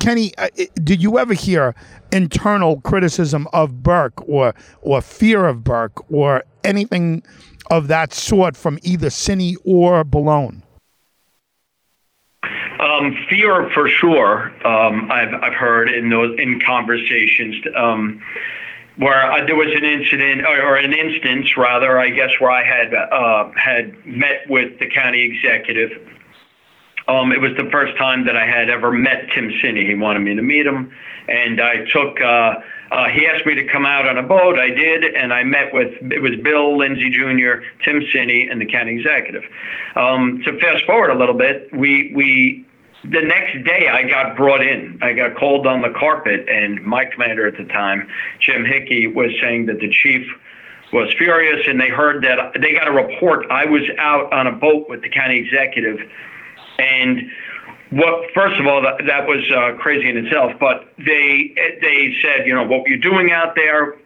Kenny, 0.00 0.32
uh, 0.36 0.48
did 0.82 1.02
you 1.02 1.18
ever 1.18 1.32
hear 1.32 1.74
internal 2.12 2.80
criticism 2.80 3.46
of 3.52 3.82
Burke 3.82 4.28
or 4.28 4.54
or 4.82 5.00
fear 5.00 5.46
of 5.46 5.64
Burke 5.64 6.10
or 6.12 6.44
anything 6.64 7.22
of 7.70 7.88
that 7.88 8.12
sort 8.12 8.56
from 8.56 8.78
either 8.82 9.08
Sini 9.08 9.54
or 9.64 10.04
Bellone? 10.04 10.62
Um, 12.80 13.16
fear 13.28 13.70
for 13.74 13.88
sure. 13.88 14.52
Um, 14.66 15.10
I've 15.10 15.34
I've 15.34 15.54
heard 15.54 15.88
in 15.88 16.10
those 16.10 16.38
in 16.38 16.60
conversations. 16.60 17.56
Um, 17.74 18.22
where 18.98 19.30
uh, 19.30 19.46
there 19.46 19.56
was 19.56 19.72
an 19.74 19.84
incident 19.84 20.42
or, 20.42 20.60
or, 20.60 20.76
an 20.76 20.92
instance 20.92 21.56
rather, 21.56 21.98
I 21.98 22.10
guess, 22.10 22.30
where 22.40 22.50
I 22.50 22.64
had 22.64 22.92
uh, 22.92 23.50
had 23.56 23.94
met 24.04 24.48
with 24.48 24.78
the 24.80 24.90
county 24.90 25.22
executive. 25.22 25.90
Um, 27.06 27.32
it 27.32 27.40
was 27.40 27.52
the 27.56 27.70
first 27.70 27.96
time 27.96 28.26
that 28.26 28.36
I 28.36 28.44
had 28.44 28.68
ever 28.68 28.90
met 28.92 29.30
Tim 29.34 29.50
Sini. 29.50 29.88
He 29.88 29.94
wanted 29.94 30.20
me 30.20 30.34
to 30.34 30.42
meet 30.42 30.66
him, 30.66 30.92
and 31.28 31.60
I 31.60 31.84
took. 31.86 32.20
Uh, 32.20 32.56
uh, 32.90 33.08
he 33.08 33.26
asked 33.26 33.46
me 33.46 33.54
to 33.54 33.64
come 33.68 33.86
out 33.86 34.08
on 34.08 34.18
a 34.18 34.22
boat. 34.22 34.58
I 34.58 34.70
did, 34.70 35.04
and 35.04 35.32
I 35.32 35.44
met 35.44 35.72
with 35.72 35.92
it 36.12 36.20
was 36.20 36.32
Bill 36.42 36.76
Lindsay 36.76 37.10
Jr., 37.10 37.64
Tim 37.84 38.00
Sini, 38.12 38.50
and 38.50 38.60
the 38.60 38.66
county 38.66 38.96
executive. 38.96 39.44
Um, 39.94 40.42
to 40.44 40.58
fast 40.58 40.84
forward 40.84 41.10
a 41.10 41.18
little 41.18 41.34
bit, 41.36 41.68
we 41.72 42.12
we 42.14 42.66
the 43.04 43.22
next 43.22 43.64
day 43.64 43.88
I 43.88 44.02
got 44.08 44.36
brought 44.36 44.60
in. 44.60 44.98
I 45.02 45.12
got 45.12 45.36
called 45.36 45.66
on 45.66 45.82
the 45.82 45.90
carpet, 45.90 46.48
and 46.48 46.82
my 46.82 47.04
commander 47.04 47.46
at 47.46 47.56
the 47.56 47.64
time, 47.64 48.08
Jim 48.40 48.64
Hickey, 48.64 49.06
was 49.06 49.30
saying 49.40 49.66
that 49.66 49.78
the 49.80 49.88
chief 49.88 50.26
was 50.92 51.12
furious, 51.16 51.66
and 51.68 51.80
they 51.80 51.90
heard 51.90 52.24
that 52.24 52.60
they 52.60 52.72
got 52.72 52.88
a 52.88 52.92
report. 52.92 53.46
I 53.50 53.66
was 53.66 53.82
out 53.98 54.32
on 54.32 54.46
a 54.46 54.52
boat 54.52 54.88
with 54.88 55.02
the 55.02 55.08
county 55.08 55.38
executive, 55.38 55.98
and 56.78 57.30
what 57.90 58.30
first 58.34 58.58
of 58.58 58.66
all 58.66 58.82
that, 58.82 59.06
that 59.06 59.26
was 59.26 59.44
uh, 59.50 59.78
crazy 59.80 60.08
in 60.08 60.16
itself. 60.16 60.52
But 60.58 60.92
they 60.98 61.54
they 61.80 62.14
said, 62.20 62.46
you 62.46 62.54
know, 62.54 62.64
what 62.64 62.82
were 62.82 62.88
you 62.88 63.00
doing 63.00 63.30
out 63.30 63.54
there? 63.54 63.96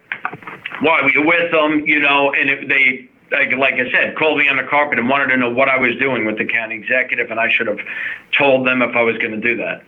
Why 0.81 1.03
were 1.03 1.11
you 1.11 1.27
with 1.27 1.51
them? 1.51 1.87
You 1.87 2.01
know, 2.01 2.33
and 2.33 2.51
it, 2.51 2.69
they 2.69 3.09
like, 3.33 3.53
like 3.53 3.75
I 3.75 3.91
said, 3.91 4.17
called 4.17 4.39
me 4.39 4.49
on 4.49 4.57
the 4.57 4.65
carpet 4.65 4.99
and 4.99 5.09
wanted 5.09 5.29
to 5.29 5.37
know 5.37 5.51
what 5.51 5.69
I 5.69 5.79
was 5.79 5.97
doing 5.97 6.25
with 6.25 6.39
the 6.39 6.45
county 6.45 6.77
executive, 6.77 7.31
and 7.31 7.41
I 7.41 7.51
should 7.51 7.67
have 7.67 7.81
told 8.37 8.67
them 8.67 8.83
if 8.83 8.95
I 8.95 9.03
was 9.03 9.17
going 9.19 9.33
to 9.33 9.41
do 9.41 9.57
that. 9.57 9.83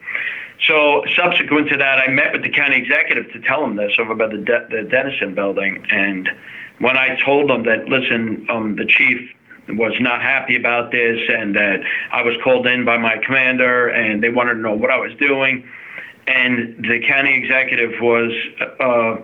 So 0.66 1.04
subsequent 1.14 1.68
to 1.70 1.76
that, 1.76 1.98
I 1.98 2.08
met 2.08 2.32
with 2.32 2.42
the 2.42 2.50
county 2.50 2.76
executive 2.76 3.30
to 3.32 3.40
tell 3.40 3.64
him 3.64 3.76
this 3.76 3.92
over 3.98 4.14
by 4.14 4.28
the, 4.28 4.38
De- 4.38 4.66
the 4.70 4.82
Dennison 4.88 5.34
building, 5.34 5.86
and 5.90 6.28
when 6.78 6.96
I 6.96 7.16
told 7.24 7.50
them 7.50 7.64
that, 7.64 7.88
listen, 7.88 8.46
um, 8.50 8.76
the 8.76 8.86
chief 8.86 9.30
was 9.68 9.92
not 10.00 10.20
happy 10.20 10.56
about 10.56 10.90
this 10.90 11.18
and 11.28 11.54
that 11.54 11.80
I 12.12 12.22
was 12.22 12.34
called 12.42 12.66
in 12.66 12.84
by 12.84 12.98
my 12.98 13.16
commander 13.24 13.88
and 13.88 14.22
they 14.22 14.28
wanted 14.28 14.54
to 14.54 14.60
know 14.60 14.74
what 14.74 14.90
I 14.90 14.98
was 14.98 15.14
doing. 15.16 15.66
And 16.26 16.84
the 16.84 17.00
county 17.06 17.34
executive 17.34 17.92
was 18.00 18.32
uh, 18.80 19.16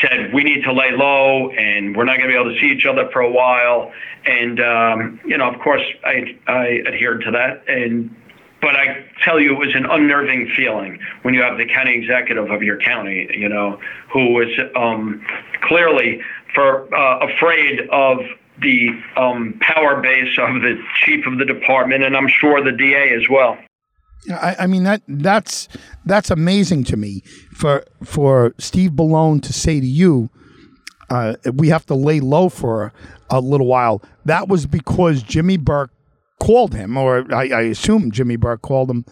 said 0.00 0.32
we 0.32 0.44
need 0.44 0.62
to 0.64 0.72
lay 0.72 0.92
low 0.92 1.50
and 1.50 1.96
we're 1.96 2.04
not 2.04 2.18
going 2.18 2.28
to 2.30 2.34
be 2.34 2.40
able 2.40 2.52
to 2.52 2.60
see 2.60 2.72
each 2.72 2.86
other 2.86 3.08
for 3.12 3.20
a 3.20 3.30
while. 3.30 3.92
And 4.24 4.60
um, 4.60 5.20
you 5.24 5.36
know, 5.36 5.50
of 5.50 5.60
course, 5.60 5.82
I 6.04 6.38
I 6.46 6.82
adhered 6.86 7.22
to 7.22 7.30
that. 7.32 7.68
And 7.68 8.14
but 8.60 8.76
I 8.76 9.04
tell 9.22 9.40
you, 9.40 9.54
it 9.54 9.66
was 9.66 9.74
an 9.74 9.86
unnerving 9.86 10.52
feeling 10.56 11.00
when 11.22 11.34
you 11.34 11.42
have 11.42 11.58
the 11.58 11.66
county 11.66 11.96
executive 11.96 12.50
of 12.50 12.62
your 12.62 12.78
county, 12.78 13.28
you 13.34 13.48
know, 13.48 13.80
who 14.12 14.32
was 14.32 14.48
um, 14.76 15.24
clearly 15.62 16.22
for 16.54 16.94
uh, 16.94 17.26
afraid 17.26 17.88
of 17.90 18.20
the 18.60 18.90
um, 19.16 19.58
power 19.60 20.00
base 20.00 20.38
of 20.38 20.62
the 20.62 20.80
chief 21.04 21.26
of 21.26 21.38
the 21.38 21.44
department, 21.44 22.04
and 22.04 22.16
I'm 22.16 22.28
sure 22.28 22.62
the 22.62 22.70
DA 22.70 23.14
as 23.14 23.28
well. 23.28 23.58
I, 24.30 24.56
I 24.60 24.66
mean 24.66 24.84
that 24.84 25.02
that's 25.08 25.68
that's 26.04 26.30
amazing 26.30 26.84
to 26.84 26.96
me 26.96 27.22
for 27.52 27.84
for 28.04 28.54
Steve 28.58 28.92
Bellone 28.92 29.42
to 29.42 29.52
say 29.52 29.80
to 29.80 29.86
you, 29.86 30.30
uh, 31.10 31.34
we 31.54 31.68
have 31.68 31.86
to 31.86 31.94
lay 31.94 32.20
low 32.20 32.48
for 32.48 32.92
a 33.30 33.40
little 33.40 33.66
while. 33.66 34.02
That 34.24 34.48
was 34.48 34.66
because 34.66 35.22
Jimmy 35.22 35.56
Burke 35.56 35.90
called 36.40 36.74
him, 36.74 36.96
or 36.96 37.32
I, 37.34 37.48
I 37.48 37.60
assume 37.62 38.10
Jimmy 38.10 38.36
Burke 38.36 38.62
called 38.62 38.90
him, 38.90 39.04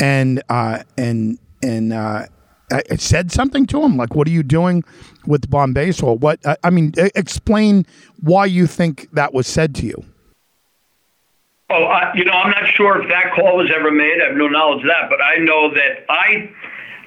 and 0.00 0.42
uh, 0.48 0.82
and 0.96 1.38
and 1.62 1.92
uh, 1.92 2.26
I 2.72 2.96
said 2.96 3.30
something 3.32 3.66
to 3.66 3.82
him 3.82 3.96
like, 3.96 4.14
"What 4.14 4.26
are 4.28 4.32
you 4.32 4.42
doing 4.42 4.84
with 5.26 5.50
Bombay?" 5.50 5.92
Or 6.02 6.16
what? 6.16 6.40
I 6.62 6.70
mean, 6.70 6.92
explain 6.96 7.86
why 8.20 8.46
you 8.46 8.66
think 8.66 9.08
that 9.12 9.34
was 9.34 9.46
said 9.46 9.74
to 9.76 9.86
you. 9.86 10.04
Oh, 11.72 11.84
I, 11.84 12.12
you 12.14 12.24
know, 12.24 12.32
I'm 12.32 12.50
not 12.50 12.66
sure 12.74 13.00
if 13.00 13.08
that 13.08 13.32
call 13.34 13.56
was 13.56 13.70
ever 13.74 13.90
made. 13.90 14.20
I 14.20 14.28
have 14.28 14.36
no 14.36 14.46
knowledge 14.46 14.82
of 14.82 14.88
that, 14.88 15.08
but 15.08 15.22
I 15.22 15.36
know 15.38 15.72
that 15.72 16.04
I 16.10 16.50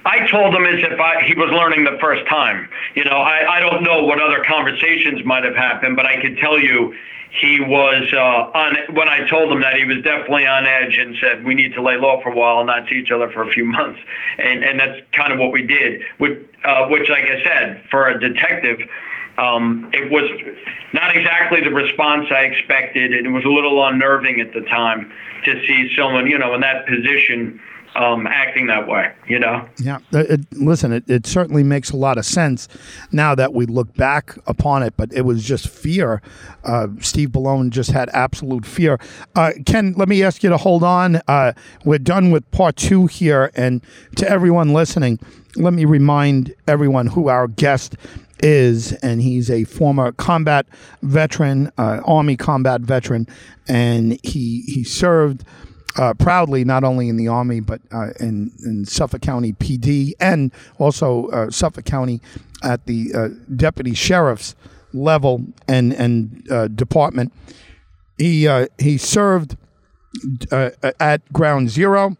I 0.05 0.27
told 0.27 0.55
him 0.55 0.65
as 0.65 0.83
if 0.83 0.99
I, 0.99 1.23
he 1.23 1.33
was 1.33 1.49
learning 1.51 1.83
the 1.83 1.97
first 1.99 2.27
time. 2.27 2.69
You 2.95 3.03
know, 3.03 3.17
I, 3.17 3.57
I 3.57 3.59
don't 3.59 3.83
know 3.83 4.03
what 4.03 4.21
other 4.21 4.43
conversations 4.43 5.25
might 5.25 5.43
have 5.43 5.55
happened, 5.55 5.95
but 5.95 6.05
I 6.05 6.21
can 6.21 6.35
tell 6.35 6.59
you 6.59 6.95
he 7.29 7.59
was 7.59 8.11
uh, 8.13 8.57
on 8.57 8.75
when 8.95 9.09
I 9.09 9.27
told 9.27 9.51
him 9.51 9.61
that 9.61 9.75
he 9.75 9.85
was 9.85 9.97
definitely 10.03 10.47
on 10.47 10.65
edge 10.65 10.97
and 10.97 11.15
said 11.19 11.43
we 11.43 11.53
need 11.53 11.73
to 11.73 11.81
lay 11.81 11.97
low 11.97 12.21
for 12.21 12.29
a 12.29 12.35
while 12.35 12.59
and 12.59 12.67
not 12.67 12.87
see 12.87 12.95
each 12.95 13.11
other 13.11 13.29
for 13.31 13.47
a 13.47 13.51
few 13.51 13.65
months, 13.77 13.99
and 14.37 14.63
and 14.63 14.79
that's 14.79 15.01
kind 15.11 15.33
of 15.33 15.39
what 15.39 15.51
we 15.51 15.61
did. 15.61 16.01
Which, 16.17 16.39
uh, 16.63 16.87
which 16.87 17.09
like 17.09 17.25
I 17.25 17.43
said, 17.43 17.83
for 17.91 18.07
a 18.07 18.19
detective, 18.19 18.79
um, 19.37 19.89
it 19.93 20.11
was 20.11 20.29
not 20.93 21.15
exactly 21.15 21.61
the 21.61 21.71
response 21.71 22.27
I 22.31 22.41
expected, 22.41 23.13
and 23.13 23.25
it 23.27 23.31
was 23.31 23.45
a 23.45 23.49
little 23.49 23.85
unnerving 23.85 24.39
at 24.39 24.53
the 24.53 24.61
time 24.61 25.11
to 25.45 25.65
see 25.67 25.91
someone 25.95 26.27
you 26.27 26.37
know 26.37 26.53
in 26.53 26.61
that 26.61 26.87
position 26.87 27.59
um, 27.95 28.27
acting 28.27 28.67
that 28.67 28.87
way, 28.87 29.13
you 29.27 29.39
know? 29.39 29.67
Yeah. 29.77 29.99
It, 30.11 30.41
listen, 30.51 30.91
it, 30.91 31.09
it 31.09 31.25
certainly 31.25 31.63
makes 31.63 31.91
a 31.91 31.97
lot 31.97 32.17
of 32.17 32.25
sense 32.25 32.67
now 33.11 33.35
that 33.35 33.53
we 33.53 33.65
look 33.65 33.93
back 33.95 34.37
upon 34.47 34.83
it, 34.83 34.95
but 34.97 35.13
it 35.13 35.21
was 35.21 35.43
just 35.43 35.69
fear. 35.69 36.21
Uh, 36.63 36.87
Steve 36.99 37.29
Bellone 37.29 37.69
just 37.69 37.91
had 37.91 38.09
absolute 38.09 38.65
fear. 38.65 38.99
Uh, 39.35 39.51
Ken, 39.65 39.93
let 39.97 40.09
me 40.09 40.23
ask 40.23 40.43
you 40.43 40.49
to 40.49 40.57
hold 40.57 40.83
on. 40.83 41.21
Uh, 41.27 41.53
we're 41.85 41.97
done 41.97 42.31
with 42.31 42.49
part 42.51 42.75
two 42.75 43.07
here. 43.07 43.51
And 43.55 43.81
to 44.17 44.29
everyone 44.29 44.73
listening, 44.73 45.19
let 45.55 45.73
me 45.73 45.85
remind 45.85 46.53
everyone 46.67 47.07
who 47.07 47.29
our 47.29 47.47
guest 47.47 47.95
is, 48.39 48.93
and 48.93 49.21
he's 49.21 49.49
a 49.49 49.63
former 49.63 50.11
combat 50.11 50.65
veteran, 51.01 51.71
uh, 51.77 52.01
Army 52.05 52.35
combat 52.35 52.81
veteran, 52.81 53.27
and 53.67 54.19
he 54.23 54.61
he 54.67 54.83
served 54.83 55.43
uh, 55.97 56.13
proudly 56.13 56.65
not 56.65 56.83
only 56.83 57.07
in 57.07 57.17
the 57.17 57.27
Army 57.27 57.59
but 57.59 57.81
uh, 57.91 58.09
in, 58.19 58.51
in, 58.65 58.85
Suffolk 58.85 59.21
County 59.21 59.53
PD 59.53 60.11
and 60.19 60.51
also 60.77 61.27
uh, 61.27 61.49
Suffolk 61.49 61.85
County 61.85 62.21
at 62.63 62.85
the 62.85 63.13
uh, 63.15 63.29
deputy 63.55 63.93
sheriff's 63.93 64.55
level 64.93 65.45
and 65.67 65.93
and 65.93 66.45
uh, 66.51 66.67
department. 66.67 67.33
He 68.17 68.49
he 68.79 68.97
served 68.97 69.57
at 70.51 71.33
Ground 71.33 71.69
Zero 71.69 72.15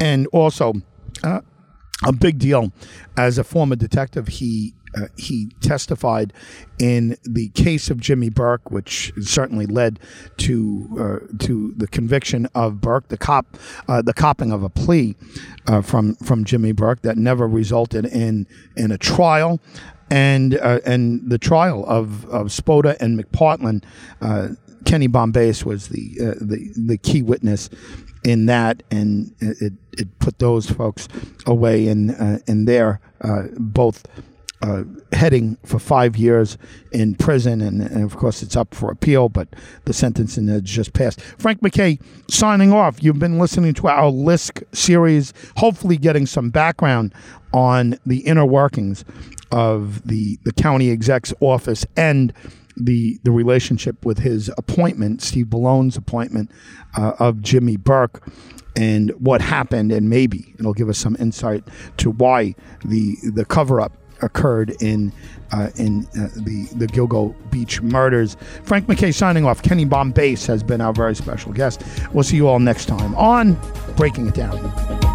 and 0.00 0.26
also 0.28 0.74
a 1.22 2.12
big 2.12 2.38
deal 2.38 2.72
as 3.16 3.38
a 3.38 3.44
former 3.44 3.76
detective. 3.76 4.28
He 4.28 4.74
uh, 4.96 5.06
he 5.16 5.48
testified 5.60 6.32
in 6.78 7.16
the 7.24 7.48
case 7.50 7.90
of 7.90 8.00
Jimmy 8.00 8.30
Burke, 8.30 8.70
which 8.70 9.12
certainly 9.20 9.66
led 9.66 9.98
to 10.38 10.88
uh, 11.32 11.36
to 11.44 11.74
the 11.76 11.86
conviction 11.86 12.46
of 12.54 12.80
Burke, 12.80 13.08
the 13.08 13.16
cop, 13.16 13.46
uh, 13.88 14.02
the 14.02 14.14
copping 14.14 14.52
of 14.52 14.62
a 14.62 14.68
plea 14.68 15.16
uh, 15.66 15.82
from 15.82 16.14
from 16.16 16.44
Jimmy 16.44 16.72
Burke 16.72 17.02
that 17.02 17.16
never 17.16 17.46
resulted 17.46 18.06
in 18.06 18.46
in 18.76 18.90
a 18.90 18.98
trial. 18.98 19.60
And 20.10 20.58
uh, 20.58 20.80
and 20.84 21.28
the 21.30 21.38
trial 21.38 21.84
of, 21.86 22.26
of 22.26 22.48
Spota 22.48 22.96
and 23.00 23.18
McPartland, 23.18 23.84
Kenny 24.84 25.08
Bombace 25.08 25.64
was 25.64 25.88
the 25.88 26.36
the 26.40 26.72
the 26.76 26.98
key 26.98 27.22
witness 27.22 27.70
in 28.24 28.46
that, 28.46 28.82
and 28.90 29.34
it, 29.40 29.72
it 29.92 30.18
put 30.18 30.38
those 30.38 30.68
folks 30.68 31.08
away 31.46 31.86
in 31.86 32.10
uh, 32.10 32.38
in 32.46 32.64
there, 32.64 33.00
uh, 33.20 33.44
both 33.56 34.04
uh, 34.64 34.82
heading 35.12 35.58
for 35.62 35.78
five 35.78 36.16
years 36.16 36.56
in 36.90 37.14
prison, 37.14 37.60
and, 37.60 37.82
and, 37.82 38.02
of 38.02 38.16
course 38.16 38.42
it's 38.42 38.56
up 38.56 38.74
for 38.74 38.90
appeal, 38.90 39.28
but 39.28 39.46
the 39.84 39.92
sentencing 39.92 40.48
has 40.48 40.62
just 40.62 40.94
passed. 40.94 41.20
Frank 41.20 41.60
MacKay 41.60 41.98
signing 42.30 42.72
off. 42.72 43.02
You've 43.02 43.18
been 43.18 43.38
listening 43.38 43.74
to 43.74 43.88
our 43.88 44.08
LISK 44.08 44.62
series, 44.72 45.34
hopefully 45.56 45.98
getting 45.98 46.24
some 46.24 46.48
background 46.48 47.12
on 47.52 47.98
the 48.06 48.20
inner 48.20 48.46
workings 48.46 49.04
of 49.52 50.06
the, 50.08 50.38
the 50.44 50.52
county 50.52 50.90
exec's 50.90 51.34
office 51.40 51.84
and 51.94 52.32
the 52.76 53.20
the 53.22 53.30
relationship 53.30 54.04
with 54.04 54.18
his 54.18 54.50
appointment, 54.58 55.22
Steve 55.22 55.48
Bellone's 55.48 55.96
appointment 55.96 56.50
uh, 56.96 57.12
of 57.20 57.40
Jimmy 57.40 57.76
Burke, 57.76 58.26
and 58.74 59.10
what 59.12 59.40
happened, 59.40 59.92
and 59.92 60.10
maybe 60.10 60.54
it'll 60.58 60.74
give 60.74 60.88
us 60.88 60.98
some 60.98 61.16
insight 61.20 61.62
to 61.98 62.10
why 62.10 62.56
the 62.84 63.16
the 63.32 63.44
cover 63.44 63.80
up 63.80 63.92
occurred 64.24 64.74
in 64.82 65.12
uh, 65.52 65.70
in 65.76 66.06
uh, 66.18 66.28
the 66.34 66.68
the 66.74 66.86
Gilgo 66.86 67.34
Beach 67.50 67.80
murders. 67.82 68.36
Frank 68.64 68.88
MacKay 68.88 69.12
signing 69.12 69.44
off. 69.44 69.62
Kenny 69.62 69.86
Bombace 69.86 70.46
has 70.46 70.62
been 70.62 70.80
our 70.80 70.92
very 70.92 71.14
special 71.14 71.52
guest. 71.52 71.82
We'll 72.12 72.24
see 72.24 72.36
you 72.36 72.48
all 72.48 72.58
next 72.58 72.86
time 72.86 73.14
on 73.14 73.58
Breaking 73.96 74.26
It 74.26 74.34
Down. 74.34 75.13